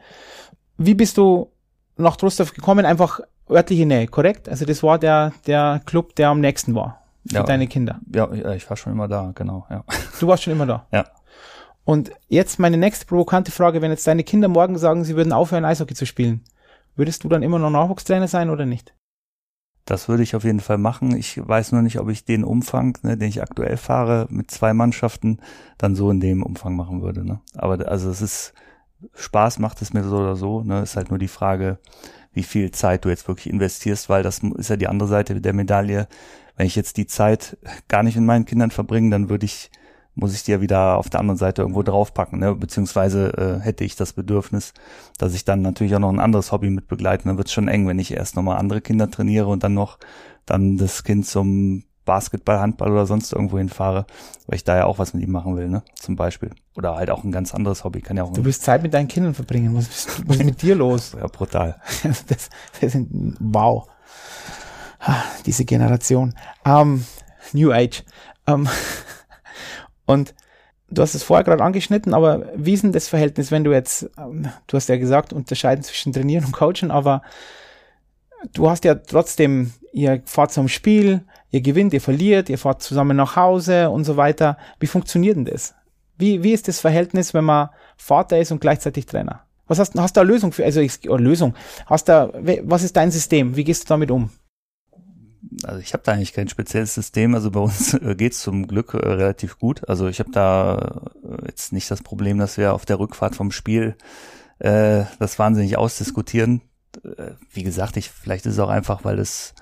[0.78, 1.50] Wie bist du
[1.96, 2.86] nach Trostorf gekommen?
[2.86, 4.50] Einfach örtliche Nähe, korrekt?
[4.50, 8.00] Also das war der, der Club, der am nächsten war für ja, deine Kinder.
[8.14, 9.66] Ja, ja, ich war schon immer da, genau.
[9.70, 9.84] Ja.
[10.20, 10.88] Du warst schon immer da?
[10.92, 11.06] Ja.
[11.84, 15.64] Und jetzt meine nächste provokante Frage, wenn jetzt deine Kinder morgen sagen, sie würden aufhören,
[15.64, 16.44] Eishockey zu spielen,
[16.96, 18.94] würdest du dann immer noch Nachwuchstrainer sein oder nicht?
[19.86, 21.16] Das würde ich auf jeden Fall machen.
[21.16, 24.74] Ich weiß nur nicht, ob ich den Umfang, ne, den ich aktuell fahre, mit zwei
[24.74, 25.40] Mannschaften,
[25.78, 27.26] dann so in dem Umfang machen würde.
[27.26, 27.40] Ne?
[27.56, 28.54] Aber also es ist
[29.16, 30.64] Spaß macht es mir so oder so.
[30.64, 30.82] Ne?
[30.82, 31.80] Ist halt nur die Frage,
[32.34, 35.54] wie viel Zeit du jetzt wirklich investierst, weil das ist ja die andere Seite der
[35.54, 36.08] Medaille.
[36.58, 39.72] Wenn ich jetzt die Zeit gar nicht mit meinen Kindern verbringe, dann würde ich
[40.18, 42.56] muss ich die ja wieder auf der anderen Seite irgendwo draufpacken, ne?
[42.56, 44.74] beziehungsweise äh, hätte ich das Bedürfnis,
[45.20, 47.26] dass ich dann natürlich auch noch ein anderes Hobby mit begleite.
[47.26, 50.00] Dann wird es schon eng, wenn ich erst nochmal andere Kinder trainiere und dann noch
[50.48, 54.08] dann das Kind zum Basketball, Handball oder sonst irgendwo hinfahre,
[54.48, 55.84] weil ich da ja auch was mit ihm machen will, ne?
[55.96, 56.50] Zum Beispiel.
[56.76, 58.02] Oder halt auch ein ganz anderes Hobby.
[58.02, 59.76] Kann ja auch du willst Zeit mit deinen Kindern verbringen.
[59.76, 61.16] Was, ist, mit dir los?
[61.20, 61.80] Ja, brutal.
[62.04, 62.50] das,
[62.80, 63.88] das sind, wow.
[65.46, 66.34] Diese Generation.
[66.66, 67.06] Um,
[67.54, 68.04] New Age.
[68.46, 68.68] Um,
[70.06, 70.34] und
[70.90, 74.10] du hast es vorher gerade angeschnitten, aber wie ist denn das Verhältnis, wenn du jetzt,
[74.18, 77.22] ähm, du hast ja gesagt, unterscheiden zwischen Trainieren und Coachen, aber
[78.54, 81.22] du hast ja trotzdem, ihr fahrt zum Spiel,
[81.52, 84.58] ihr gewinnt, ihr verliert, ihr fahrt zusammen nach Hause und so weiter.
[84.80, 85.76] Wie funktioniert denn das?
[86.18, 89.44] Wie, wie ist das Verhältnis, wenn man Vater ist und gleichzeitig Trainer?
[89.68, 91.54] Was hast, hast du eine Lösung für, also ich, Lösung,
[91.86, 92.32] hast du,
[92.64, 93.56] was ist dein System?
[93.56, 94.32] Wie gehst du damit um?
[95.64, 97.36] Also ich habe da eigentlich kein spezielles System.
[97.36, 99.88] Also bei uns äh, geht's zum Glück äh, relativ gut.
[99.88, 103.52] Also ich habe da äh, jetzt nicht das Problem, dass wir auf der Rückfahrt vom
[103.52, 103.96] Spiel
[104.60, 106.62] äh, das wahnsinnig ausdiskutieren.
[107.04, 109.54] Äh, wie gesagt, ich vielleicht ist es auch einfach, weil es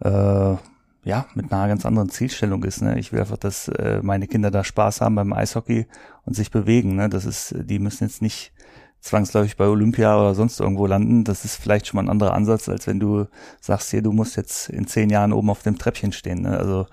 [0.00, 0.56] äh,
[1.04, 2.82] ja mit einer ganz anderen Zielstellung ist.
[2.82, 2.98] Ne?
[2.98, 5.86] Ich will einfach, dass äh, meine Kinder da Spaß haben beim Eishockey
[6.24, 6.96] und sich bewegen.
[6.96, 7.08] Ne?
[7.08, 8.52] Das ist, die müssen jetzt nicht
[9.00, 11.24] zwangsläufig bei Olympia oder sonst irgendwo landen.
[11.24, 13.26] Das ist vielleicht schon mal ein anderer Ansatz, als wenn du
[13.60, 16.42] sagst, hier, du musst jetzt in zehn Jahren oben auf dem Treppchen stehen.
[16.42, 16.56] Ne?
[16.56, 16.86] Also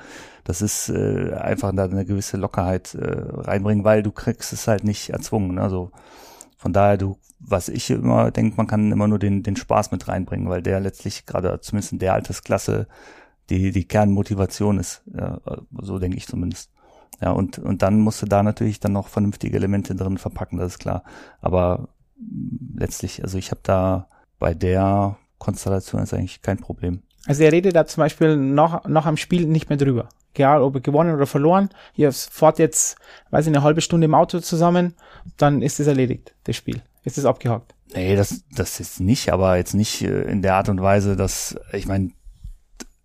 [0.43, 4.83] das ist äh, einfach da eine gewisse Lockerheit äh, reinbringen, weil du kriegst es halt
[4.83, 5.55] nicht erzwungen.
[5.55, 5.61] Ne?
[5.61, 5.91] Also
[6.57, 10.07] von daher, du, was ich immer denke, man kann immer nur den, den Spaß mit
[10.07, 12.87] reinbringen, weil der letztlich gerade zumindest in der Altersklasse
[13.49, 15.03] die, die Kernmotivation ist.
[15.13, 15.39] Ja,
[15.81, 16.71] so denke ich zumindest.
[17.21, 20.73] Ja, und, und dann musst du da natürlich dann noch vernünftige Elemente drin verpacken, das
[20.73, 21.03] ist klar.
[21.41, 21.89] Aber
[22.75, 24.07] letztlich, also ich habe da
[24.39, 27.01] bei der Konstellation ist eigentlich kein Problem.
[27.25, 30.09] Also er redet da zum Beispiel noch, noch am Spiel nicht mehr drüber.
[30.33, 31.69] Egal, ob er gewonnen oder verloren.
[31.95, 32.97] Ihr fahrt jetzt,
[33.31, 34.93] weiß ich, eine halbe Stunde im Auto zusammen,
[35.35, 36.81] dann ist es erledigt, das Spiel.
[37.03, 37.73] Ist es abgehakt.
[37.93, 41.57] Nee, das, das ist nicht, aber jetzt nicht äh, in der Art und Weise, dass,
[41.71, 42.11] ich meine,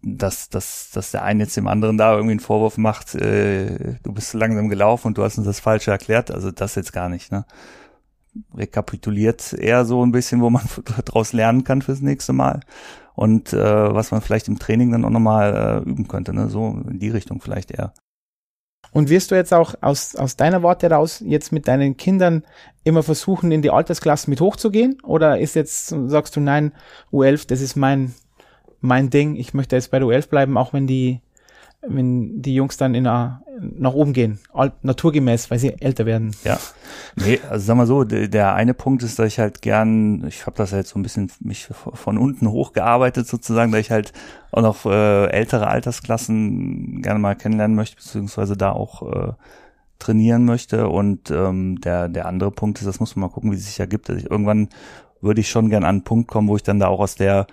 [0.03, 4.13] dass, dass, dass der eine jetzt dem anderen da irgendwie einen Vorwurf macht, äh, du
[4.13, 6.31] bist zu langsam gelaufen und du hast uns das Falsche erklärt.
[6.31, 7.45] Also das jetzt gar nicht, ne?
[8.55, 10.65] Rekapituliert eher so ein bisschen, wo man
[11.05, 12.61] daraus lernen kann fürs nächste Mal
[13.15, 16.49] und äh, was man vielleicht im Training dann auch nochmal äh, üben könnte, ne?
[16.49, 17.93] so in die Richtung vielleicht eher.
[18.93, 22.43] Und wirst du jetzt auch aus, aus deiner Warte heraus jetzt mit deinen Kindern
[22.85, 24.99] immer versuchen, in die Altersklasse mit hochzugehen?
[25.03, 26.73] Oder ist jetzt, sagst du, nein,
[27.11, 28.15] U11, das ist mein,
[28.81, 31.21] mein Ding, ich möchte jetzt bei der U11 bleiben, auch wenn die,
[31.87, 34.39] wenn die Jungs dann in a, nach oben gehen,
[34.83, 36.35] naturgemäß, weil sie älter werden.
[36.45, 36.59] Ja,
[37.17, 40.57] nee, also sag mal so, der, eine Punkt ist, dass ich halt gern, ich habe
[40.57, 44.13] das ja jetzt so ein bisschen mich von unten hochgearbeitet sozusagen, da ich halt
[44.53, 49.33] auch noch äh, ältere Altersklassen gerne mal kennenlernen möchte, beziehungsweise da auch äh,
[49.99, 50.89] trainieren möchte.
[50.89, 53.81] Und ähm, der, der andere Punkt ist, das muss man mal gucken, wie es sich
[53.81, 54.09] ergibt.
[54.09, 54.69] Also ich, irgendwann
[55.21, 57.47] würde ich schon gern an einen Punkt kommen, wo ich dann da auch aus der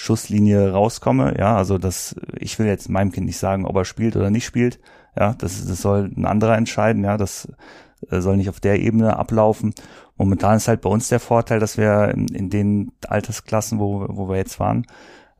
[0.00, 1.34] Schusslinie rauskomme.
[1.38, 4.46] Ja, also das, ich will jetzt meinem Kind nicht sagen, ob er spielt oder nicht
[4.46, 4.80] spielt.
[5.14, 7.04] Ja, das, das soll ein anderer entscheiden.
[7.04, 7.52] Ja, das
[8.08, 9.74] äh, soll nicht auf der Ebene ablaufen.
[10.16, 14.38] Momentan ist halt bei uns der Vorteil, dass wir in, den Altersklassen, wo, wo wir
[14.38, 14.86] jetzt waren,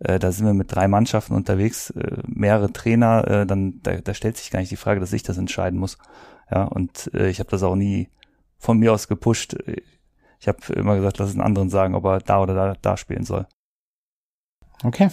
[0.01, 4.13] äh, da sind wir mit drei Mannschaften unterwegs, äh, mehrere Trainer, äh, dann da, da
[4.13, 5.97] stellt sich gar nicht die Frage, dass ich das entscheiden muss.
[6.51, 8.11] Ja, und äh, ich habe das auch nie
[8.59, 9.57] von mir aus gepusht.
[10.39, 12.99] Ich habe immer gesagt, lass es einen anderen sagen, ob er da oder da, da
[12.99, 13.47] spielen soll.
[14.85, 15.11] Okay.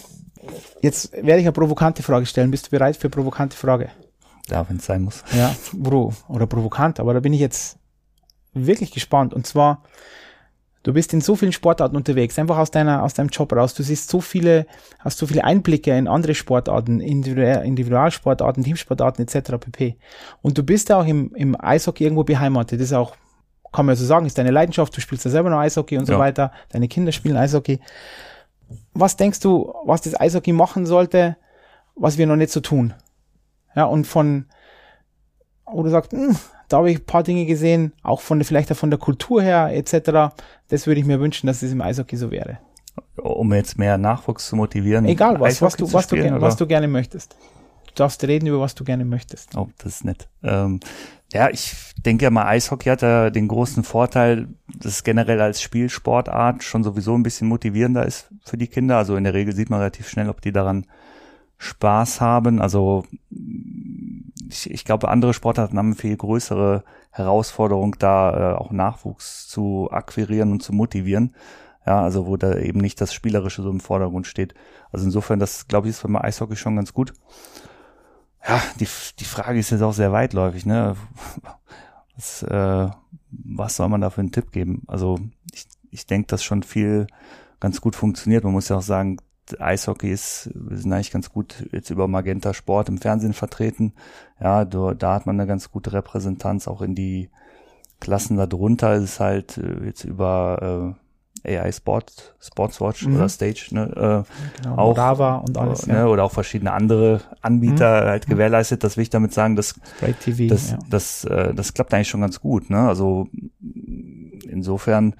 [0.82, 2.51] Jetzt werde ich eine provokante Frage stellen.
[2.51, 3.89] Bist du bereit für eine provokante Frage?
[4.49, 5.24] Ja, wenn es sein muss.
[5.36, 7.78] Ja, Bro, oder provokant, aber da bin ich jetzt
[8.53, 9.34] wirklich gespannt.
[9.34, 9.84] Und zwar,
[10.84, 13.74] du bist in so vielen Sportarten unterwegs, einfach aus deiner, aus deinem Job raus.
[13.74, 14.65] Du siehst so viele,
[14.99, 19.51] hast so viele Einblicke in andere Sportarten, Individualsportarten, Teamsportarten etc.
[19.59, 19.97] pp.
[20.41, 22.80] Und du bist ja auch im, im Eishockey irgendwo beheimatet.
[22.80, 23.15] Das ist auch,
[23.74, 24.95] kann man ja so sagen, ist deine Leidenschaft.
[24.95, 26.15] Du spielst ja selber noch Eishockey und ja.
[26.15, 26.53] so weiter.
[26.70, 27.82] Deine Kinder spielen Eishockey
[28.93, 31.38] was denkst du, was das Eishockey machen sollte,
[31.95, 32.93] was wir noch nicht so tun?
[33.76, 34.45] Ja, und von,
[35.65, 36.36] wo du sagst, hm,
[36.68, 39.70] da habe ich ein paar Dinge gesehen, auch von vielleicht auch von der Kultur her
[39.74, 40.36] etc.
[40.70, 42.59] Das würde ich mir wünschen, dass es im Eishockey so wäre.
[43.15, 45.05] Um jetzt mehr Nachwuchs zu motivieren.
[45.05, 47.36] Egal was, was du, was, spielen, du, was du gerne möchtest.
[47.98, 49.58] Du darfst reden über was du gerne möchtest.
[49.58, 50.30] Oh, das ist nett.
[50.43, 50.80] Ähm,
[51.34, 51.74] ja, ich
[52.06, 56.84] denke ja mal, Eishockey hat ja den großen Vorteil, dass es generell als Spielsportart schon
[56.84, 58.98] sowieso ein bisschen motivierender ist für die Kinder.
[58.98, 60.86] Also in der Regel sieht man relativ schnell, ob die daran
[61.58, 62.62] Spaß haben.
[62.62, 63.04] Also
[64.48, 70.52] ich, ich glaube, andere Sportarten haben viel größere Herausforderung, da äh, auch Nachwuchs zu akquirieren
[70.52, 71.34] und zu motivieren.
[71.84, 74.54] Ja, also wo da eben nicht das Spielerische so im Vordergrund steht.
[74.91, 77.14] Also insofern, das glaube ich, ist beim Eishockey schon ganz gut
[78.48, 78.88] ja, die,
[79.20, 80.95] die Frage ist jetzt auch sehr weitläufig, ne?
[82.16, 82.89] Was, äh,
[83.30, 84.84] was soll man da für einen Tipp geben?
[84.88, 85.20] Also
[85.54, 87.08] ich, ich denke, dass schon viel
[87.60, 88.43] ganz gut funktioniert.
[88.43, 89.18] Man muss ja auch sagen,
[89.60, 93.93] Eishockey ist, wir sind eigentlich ganz gut jetzt über Magenta Sport im Fernsehen vertreten.
[94.41, 97.30] Ja, da, da hat man eine ganz gute Repräsentanz auch in die
[98.00, 101.07] Klassen darunter ist es halt äh, jetzt über äh,
[101.48, 103.16] AI Sport, Sportswatch mhm.
[103.16, 106.08] oder Stage, ne, äh, genau, auch Modava und alles, äh, ne, ja.
[106.08, 108.08] oder auch verschiedene andere Anbieter mhm.
[108.08, 108.84] halt gewährleistet.
[108.84, 109.76] Das will ich damit sagen, dass
[110.22, 110.80] TV, das, ja.
[110.89, 112.70] das, äh, das klappt eigentlich schon ganz gut.
[112.70, 112.88] Ne?
[112.88, 113.28] Also
[114.48, 115.16] insofern,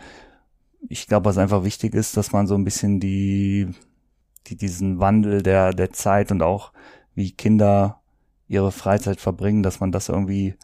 [0.90, 3.70] ich glaube, was einfach wichtig ist, dass man so ein bisschen die,
[4.48, 6.72] die diesen Wandel der der Zeit und auch
[7.16, 8.02] wie Kinder
[8.48, 10.56] ihre Freizeit verbringen, dass man das irgendwie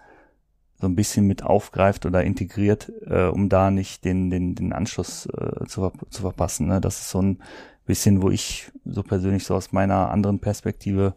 [0.84, 5.27] so ein bisschen mit aufgreift oder integriert, äh, um da nicht den, den, den Anschluss
[5.27, 6.67] äh, zu, zu verpassen.
[6.67, 6.81] Ne?
[6.81, 7.39] Das ist so ein
[7.86, 11.15] bisschen, wo ich so persönlich so aus meiner anderen Perspektive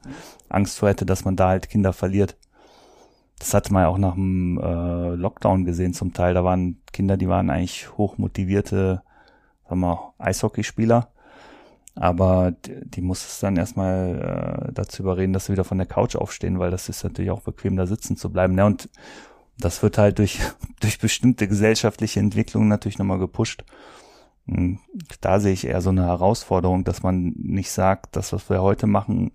[0.48, 2.36] Angst vor hätte, dass man da halt Kinder verliert.
[3.40, 6.32] Das hatte man ja auch nach dem äh, Lockdown gesehen zum Teil.
[6.32, 9.02] Da waren Kinder, die waren eigentlich hochmotivierte,
[9.68, 11.08] sagen wir, Eishockeyspieler.
[11.96, 15.88] Aber die, die muss es dann erstmal äh, dazu überreden, dass sie wieder von der
[15.88, 18.54] Couch aufstehen, weil das ist natürlich auch bequem, da sitzen zu bleiben.
[18.54, 18.64] Ne?
[18.64, 18.88] Und
[19.58, 20.40] das wird halt durch,
[20.80, 23.64] durch bestimmte gesellschaftliche Entwicklungen natürlich nochmal gepusht.
[24.46, 24.78] Hm,
[25.20, 28.86] da sehe ich eher so eine Herausforderung, dass man nicht sagt, das, was wir heute
[28.86, 29.32] machen,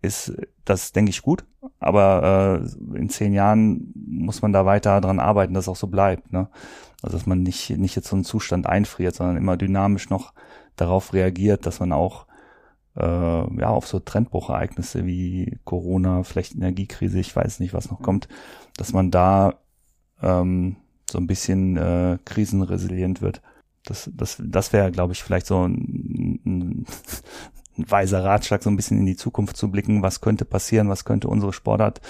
[0.00, 0.32] ist,
[0.64, 1.44] das denke ich gut,
[1.78, 2.60] aber
[2.92, 6.32] äh, in zehn Jahren muss man da weiter dran arbeiten, dass es auch so bleibt.
[6.32, 6.48] Ne?
[7.02, 10.32] Also dass man nicht, nicht jetzt so einen Zustand einfriert, sondern immer dynamisch noch
[10.74, 12.26] darauf reagiert, dass man auch
[12.96, 13.02] äh,
[13.60, 18.28] ja auf so Trendbruchereignisse wie Corona, vielleicht Energiekrise, ich weiß nicht, was noch kommt,
[18.76, 19.54] dass man da
[20.22, 20.76] ähm,
[21.10, 23.42] so ein bisschen äh, krisenresilient wird.
[23.84, 26.86] Das, das, das wäre, glaube ich, vielleicht so ein, ein,
[27.78, 31.04] ein weiser Ratschlag, so ein bisschen in die Zukunft zu blicken, was könnte passieren, was
[31.04, 32.00] könnte unsere Sportart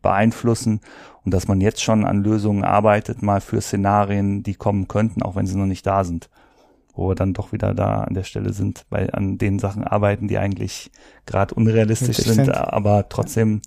[0.00, 0.80] beeinflussen
[1.24, 5.36] und dass man jetzt schon an Lösungen arbeitet, mal für Szenarien, die kommen könnten, auch
[5.36, 6.30] wenn sie noch nicht da sind.
[6.94, 10.26] Wo wir dann doch wieder da an der Stelle sind, weil an den Sachen arbeiten,
[10.26, 10.90] die eigentlich
[11.26, 13.62] gerade unrealistisch sind, aber trotzdem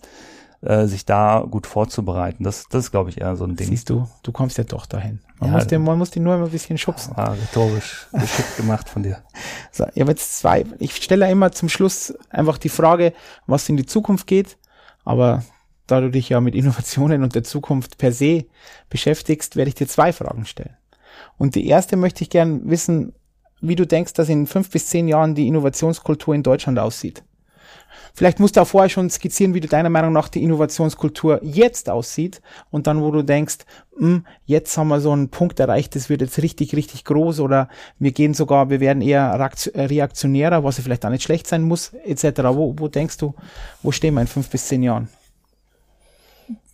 [0.62, 2.44] äh, sich da gut vorzubereiten.
[2.44, 3.68] Das, das ist, glaube ich, eher so ein Ding.
[3.68, 5.20] Siehst du, du kommst ja doch dahin.
[5.40, 7.14] Man, ja, muss, den, man muss den nur immer ein bisschen schubsen.
[7.16, 9.24] Ah, rhetorisch geschickt gemacht von dir.
[9.72, 10.66] So, ich habe jetzt zwei.
[10.80, 13.14] Ich stelle immer zum Schluss einfach die Frage,
[13.48, 14.58] was in die Zukunft geht,
[15.04, 15.44] aber
[15.88, 18.46] da du dich ja mit Innovationen und der Zukunft per se
[18.90, 20.78] beschäftigst, werde ich dir zwei Fragen stellen.
[21.38, 23.14] Und die erste möchte ich gern wissen,
[23.62, 27.24] wie du denkst, dass in fünf bis zehn Jahren die Innovationskultur in Deutschland aussieht.
[28.14, 31.90] Vielleicht musst du auch vorher schon skizzieren, wie du deiner Meinung nach die Innovationskultur jetzt
[31.90, 33.60] aussieht und dann, wo du denkst,
[33.98, 37.40] mh, hm, jetzt haben wir so einen Punkt erreicht, das wird jetzt richtig, richtig groß
[37.40, 39.38] oder wir gehen sogar, wir werden eher
[39.76, 42.42] reaktionärer, was ja vielleicht auch nicht schlecht sein muss, etc.
[42.52, 43.34] Wo, wo denkst du,
[43.82, 45.10] wo stehen wir in fünf bis zehn Jahren?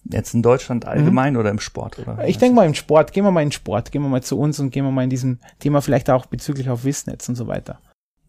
[0.09, 1.39] Jetzt in Deutschland allgemein mhm.
[1.39, 1.99] oder im Sport?
[1.99, 3.11] Oder ich denke mal im Sport.
[3.11, 3.91] Gehen wir mal in Sport.
[3.91, 6.69] Gehen wir mal zu uns und gehen wir mal in diesem Thema vielleicht auch bezüglich
[6.69, 7.79] auf Wissnetz und so weiter.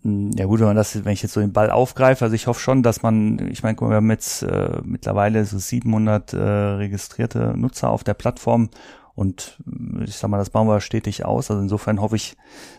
[0.05, 2.61] Ja gut, wenn man das, wenn ich jetzt so den Ball aufgreife, also ich hoffe
[2.61, 7.91] schon, dass man, ich meine, wir haben jetzt äh, mittlerweile so 700 äh, registrierte Nutzer
[7.91, 8.71] auf der Plattform
[9.15, 11.51] und äh, ich sag mal, das bauen wir stetig aus.
[11.51, 12.37] Also insofern hoffe ich,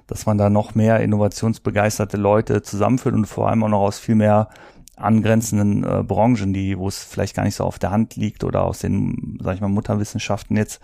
[0.08, 4.16] dass man da noch mehr innovationsbegeisterte Leute zusammenführt und vor allem auch noch aus viel
[4.16, 4.48] mehr
[4.96, 8.64] angrenzenden äh, Branchen, die, wo es vielleicht gar nicht so auf der Hand liegt oder
[8.64, 10.80] aus den, sag ich mal, Mutterwissenschaften jetzt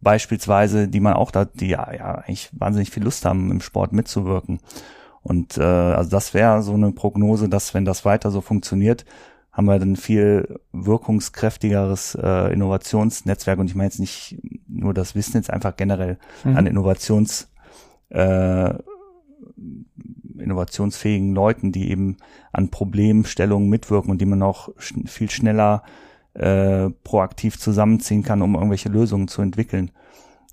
[0.00, 3.92] beispielsweise, die man auch da, die ja, ja eigentlich wahnsinnig viel Lust haben, im Sport
[3.92, 4.60] mitzuwirken.
[5.24, 9.04] Und äh, also das wäre so eine Prognose, dass wenn das weiter so funktioniert,
[9.50, 13.58] haben wir dann viel wirkungskräftigeres äh, Innovationsnetzwerk.
[13.58, 16.56] Und ich meine jetzt nicht nur das Wissen, jetzt einfach generell mhm.
[16.56, 17.48] an Innovations
[18.10, 18.74] äh,
[20.38, 22.16] innovationsfähigen Leuten, die eben
[22.52, 25.82] an Problemstellungen mitwirken und die man auch sch viel schneller
[26.34, 29.90] äh, proaktiv zusammenziehen kann, um irgendwelche Lösungen zu entwickeln.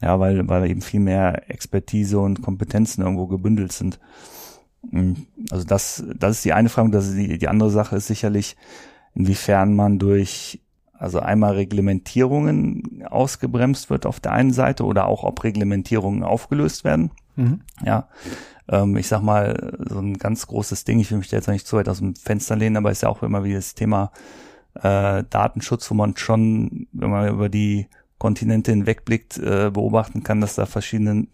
[0.02, 4.00] Ja, weil, weil eben viel mehr Expertise und Kompetenzen irgendwo gebündelt sind.
[4.90, 5.28] Mhm.
[5.52, 6.92] Also das, das ist die eine Frage.
[6.92, 8.56] Das ist die, die andere Sache ist sicherlich,
[9.14, 10.62] inwiefern man durch
[10.94, 17.10] also einmal Reglementierungen ausgebremst wird auf der einen Seite oder auch ob Reglementierungen aufgelöst werden.
[17.36, 17.62] Mhm.
[17.84, 18.08] Ja,
[18.70, 21.66] ähm, ich sag mal, so ein ganz großes Ding, ich will mich da jetzt nicht
[21.66, 24.12] zu weit aus dem Fenster lehnen, aber ist ja auch immer wieder das Thema
[24.76, 27.88] äh, Datenschutz, wo man schon, wenn man über die
[28.22, 31.26] Kontinente hinwegblickt, äh, beobachten kann, dass da verschiedene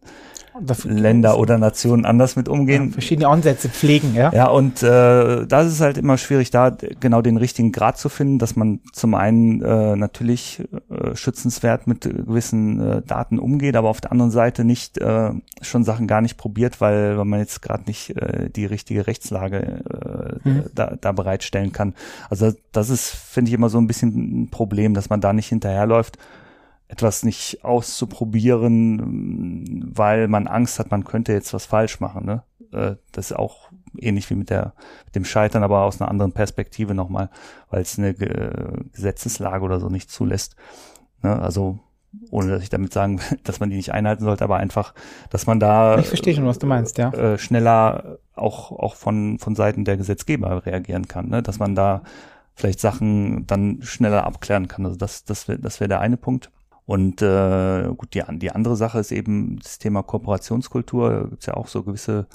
[0.85, 2.87] Länder oder Nationen anders mit umgehen.
[2.87, 4.31] Ja, verschiedene Ansätze pflegen, ja.
[4.33, 8.39] Ja, und äh, das ist halt immer schwierig, da genau den richtigen Grad zu finden,
[8.39, 14.01] dass man zum einen äh, natürlich äh, schützenswert mit gewissen äh, Daten umgeht, aber auf
[14.01, 15.31] der anderen Seite nicht äh,
[15.61, 19.83] schon Sachen gar nicht probiert, weil, weil man jetzt gerade nicht äh, die richtige Rechtslage
[19.89, 20.63] äh, hm.
[20.73, 21.93] da, da bereitstellen kann.
[22.29, 25.49] Also das ist, finde ich, immer so ein bisschen ein Problem, dass man da nicht
[25.49, 26.17] hinterherläuft
[26.87, 29.01] etwas nicht auszuprobieren,
[29.93, 32.25] weil man Angst hat, man könnte jetzt was falsch machen.
[32.25, 32.43] Ne?
[32.71, 34.73] Äh, das ist auch ähnlich wie mit, der,
[35.05, 37.29] mit dem Scheitern, aber aus einer anderen Perspektive nochmal,
[37.69, 40.55] weil es eine Gesetzeslage oder so nicht zulässt.
[41.23, 41.41] Ne?
[41.41, 41.79] Also
[42.29, 44.93] ohne dass ich damit sagen, dass man die nicht einhalten sollte, aber einfach,
[45.29, 47.11] dass man da ich verstehe schon, was du meinst, ja.
[47.11, 51.41] Äh, schneller auch auch von von Seiten der Gesetzgeber reagieren kann, ne?
[51.43, 52.03] dass man da
[52.55, 54.85] vielleicht Sachen dann schneller abklären kann.
[54.85, 56.51] Also das das wäre das wäre der eine Punkt.
[56.87, 61.09] Und äh, gut, die, die andere Sache ist eben das Thema Kooperationskultur.
[61.09, 62.27] Da gibt es ja auch so gewisse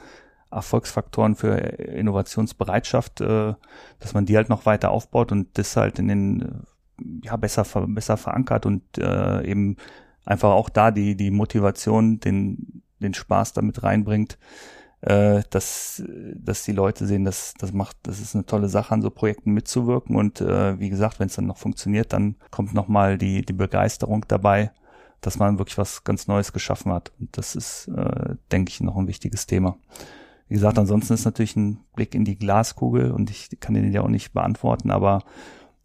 [0.50, 3.54] Erfolgsfaktoren für Innovationsbereitschaft, äh,
[3.98, 6.64] dass man die halt noch weiter aufbaut und das halt in den
[7.24, 9.78] ja besser besser verankert und äh, eben
[10.26, 14.38] einfach auch da die die Motivation, den den Spaß damit reinbringt,
[15.02, 16.02] äh, dass,
[16.34, 19.52] dass die Leute sehen, dass das macht, das ist eine tolle Sache, an so Projekten
[19.52, 20.16] mitzuwirken.
[20.16, 24.24] Und äh, wie gesagt, wenn es dann noch funktioniert, dann kommt nochmal die, die Begeisterung
[24.28, 24.70] dabei,
[25.20, 27.12] dass man wirklich was ganz Neues geschaffen hat.
[27.18, 29.76] Und das ist, äh, denke ich, noch ein wichtiges Thema.
[30.48, 34.02] Wie gesagt, ansonsten ist natürlich ein Blick in die Glaskugel und ich kann den ja
[34.02, 35.24] auch nicht beantworten, aber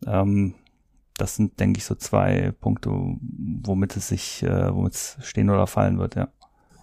[0.05, 0.55] ähm,
[1.15, 5.68] das sind, denke ich, so zwei Punkte, womit es sich, äh, womit es stehen oder
[5.68, 6.28] fallen wird, ja.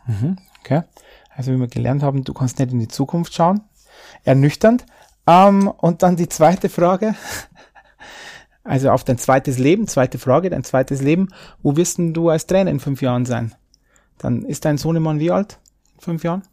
[0.07, 0.83] Mhm, okay.
[1.37, 3.63] Also wie wir gelernt haben, du kannst nicht in die Zukunft schauen.
[4.25, 4.87] Ernüchternd.
[5.27, 7.15] Ähm, und dann die zweite Frage.
[8.67, 11.29] Also auf dein zweites Leben, zweite Frage, dein zweites Leben.
[11.63, 13.55] Wo wirst denn du als Trainer in fünf Jahren sein?
[14.17, 15.59] Dann ist dein Sohnemann wie alt?
[15.97, 16.45] In fünf Jahren?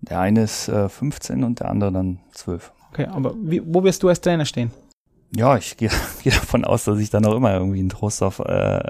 [0.00, 2.72] Der eine ist äh, 15 und der andere dann 12.
[2.92, 4.70] Okay, aber wie, wo wirst du als Trainer stehen?
[5.34, 5.90] Ja, ich gehe
[6.22, 8.80] geh davon aus, dass ich dann auch immer irgendwie ein Trost auf äh,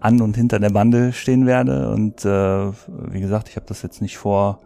[0.00, 1.90] an und hinter der Bande stehen werde.
[1.90, 2.72] Und äh,
[3.12, 4.60] wie gesagt, ich habe das jetzt nicht vor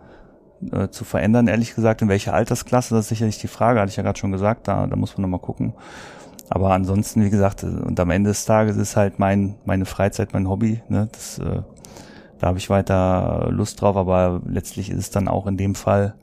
[0.73, 2.03] äh, zu verändern, ehrlich gesagt.
[2.03, 4.87] In welcher Altersklasse, das ist sicherlich die Frage, hatte ich ja gerade schon gesagt, da,
[4.87, 5.75] da muss man nochmal gucken.
[6.51, 10.49] Aber ansonsten, wie gesagt, und am Ende des Tages ist halt mein, meine Freizeit, mein
[10.49, 10.83] Hobby.
[10.89, 11.09] Ne?
[11.11, 11.63] Das, äh,
[12.39, 16.15] da habe ich weiter Lust drauf, aber letztlich ist es dann auch in dem Fall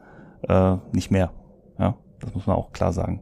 [0.48, 1.32] äh, nicht mehr.
[1.80, 3.22] Ja, das muss man auch klar sagen.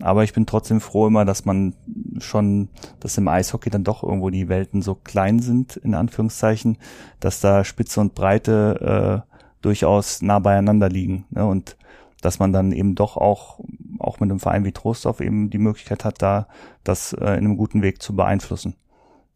[0.00, 1.74] Aber ich bin trotzdem froh immer, dass man
[2.18, 2.68] schon,
[3.00, 6.78] dass im Eishockey dann doch irgendwo die Welten so klein sind, in Anführungszeichen,
[7.20, 9.30] dass da Spitze und Breite äh,
[9.62, 11.26] durchaus nah beieinander liegen.
[11.30, 11.44] Ne?
[11.44, 11.76] Und
[12.22, 13.60] dass man dann eben doch auch,
[13.98, 16.48] auch mit einem Verein wie Trostorf eben die Möglichkeit hat, da
[16.84, 18.76] das äh, in einem guten Weg zu beeinflussen.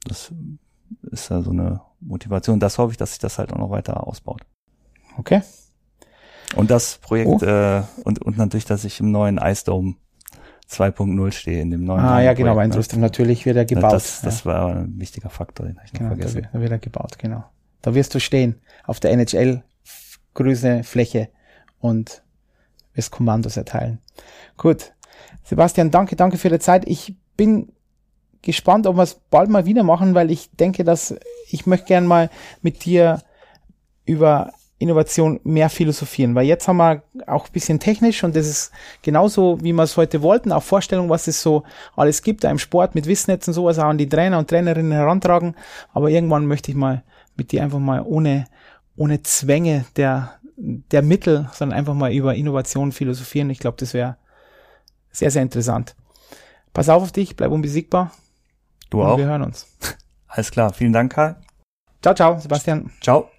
[0.07, 0.33] Das
[1.03, 2.61] ist ja so eine Motivation.
[2.61, 4.43] Das hoffe ich, dass sich das halt auch noch weiter ausbaut.
[5.17, 5.43] Okay.
[6.57, 7.45] Und das Projekt oh.
[7.45, 9.97] äh, und, und natürlich, dass ich im neuen Ice Dome
[10.71, 13.07] 2.0 stehe, in dem neuen Ah ja, genau, bei Intrustum ne?
[13.07, 13.93] natürlich wird er gebaut.
[13.93, 14.53] Das, das ja.
[14.53, 16.49] war ein wichtiger Faktor, den habe ich genau, noch vergessen.
[16.53, 17.45] Da, wird er gebaut, genau.
[17.83, 19.63] Da wirst du stehen, auf der NHL
[20.33, 21.29] grüne Fläche
[21.79, 22.23] und
[22.95, 24.01] wirst Kommandos erteilen.
[24.57, 24.93] Gut.
[25.43, 26.89] Sebastian, danke, danke für die Zeit.
[26.89, 27.73] Ich bin
[28.43, 31.15] gespannt, ob wir es bald mal wieder machen, weil ich denke, dass
[31.49, 32.31] ich möchte gern mal
[32.63, 33.23] mit dir
[34.05, 38.73] über Innovation mehr philosophieren, weil jetzt haben wir auch ein bisschen technisch und das ist
[39.03, 41.63] genauso, wie wir es heute wollten, auch Vorstellung, was es so
[41.97, 45.55] alles gibt, im Sport mit Wissnetzen sowas auch an die Trainer und Trainerinnen herantragen,
[45.93, 47.05] aber irgendwann möchte ich mal
[47.37, 48.47] mit dir einfach mal ohne,
[48.97, 53.51] ohne Zwänge der, der Mittel, sondern einfach mal über Innovation philosophieren.
[53.51, 54.17] Ich glaube, das wäre
[55.11, 55.95] sehr, sehr interessant.
[56.73, 58.11] Pass auf auf dich, bleib unbesiegbar.
[58.91, 59.19] Du auch.
[59.19, 59.67] Wir hören uns.
[60.29, 60.73] Alles klar.
[60.73, 61.37] Vielen Dank, Karl.
[62.03, 62.91] Ciao, ciao, Sebastian.
[63.01, 63.34] Ciao.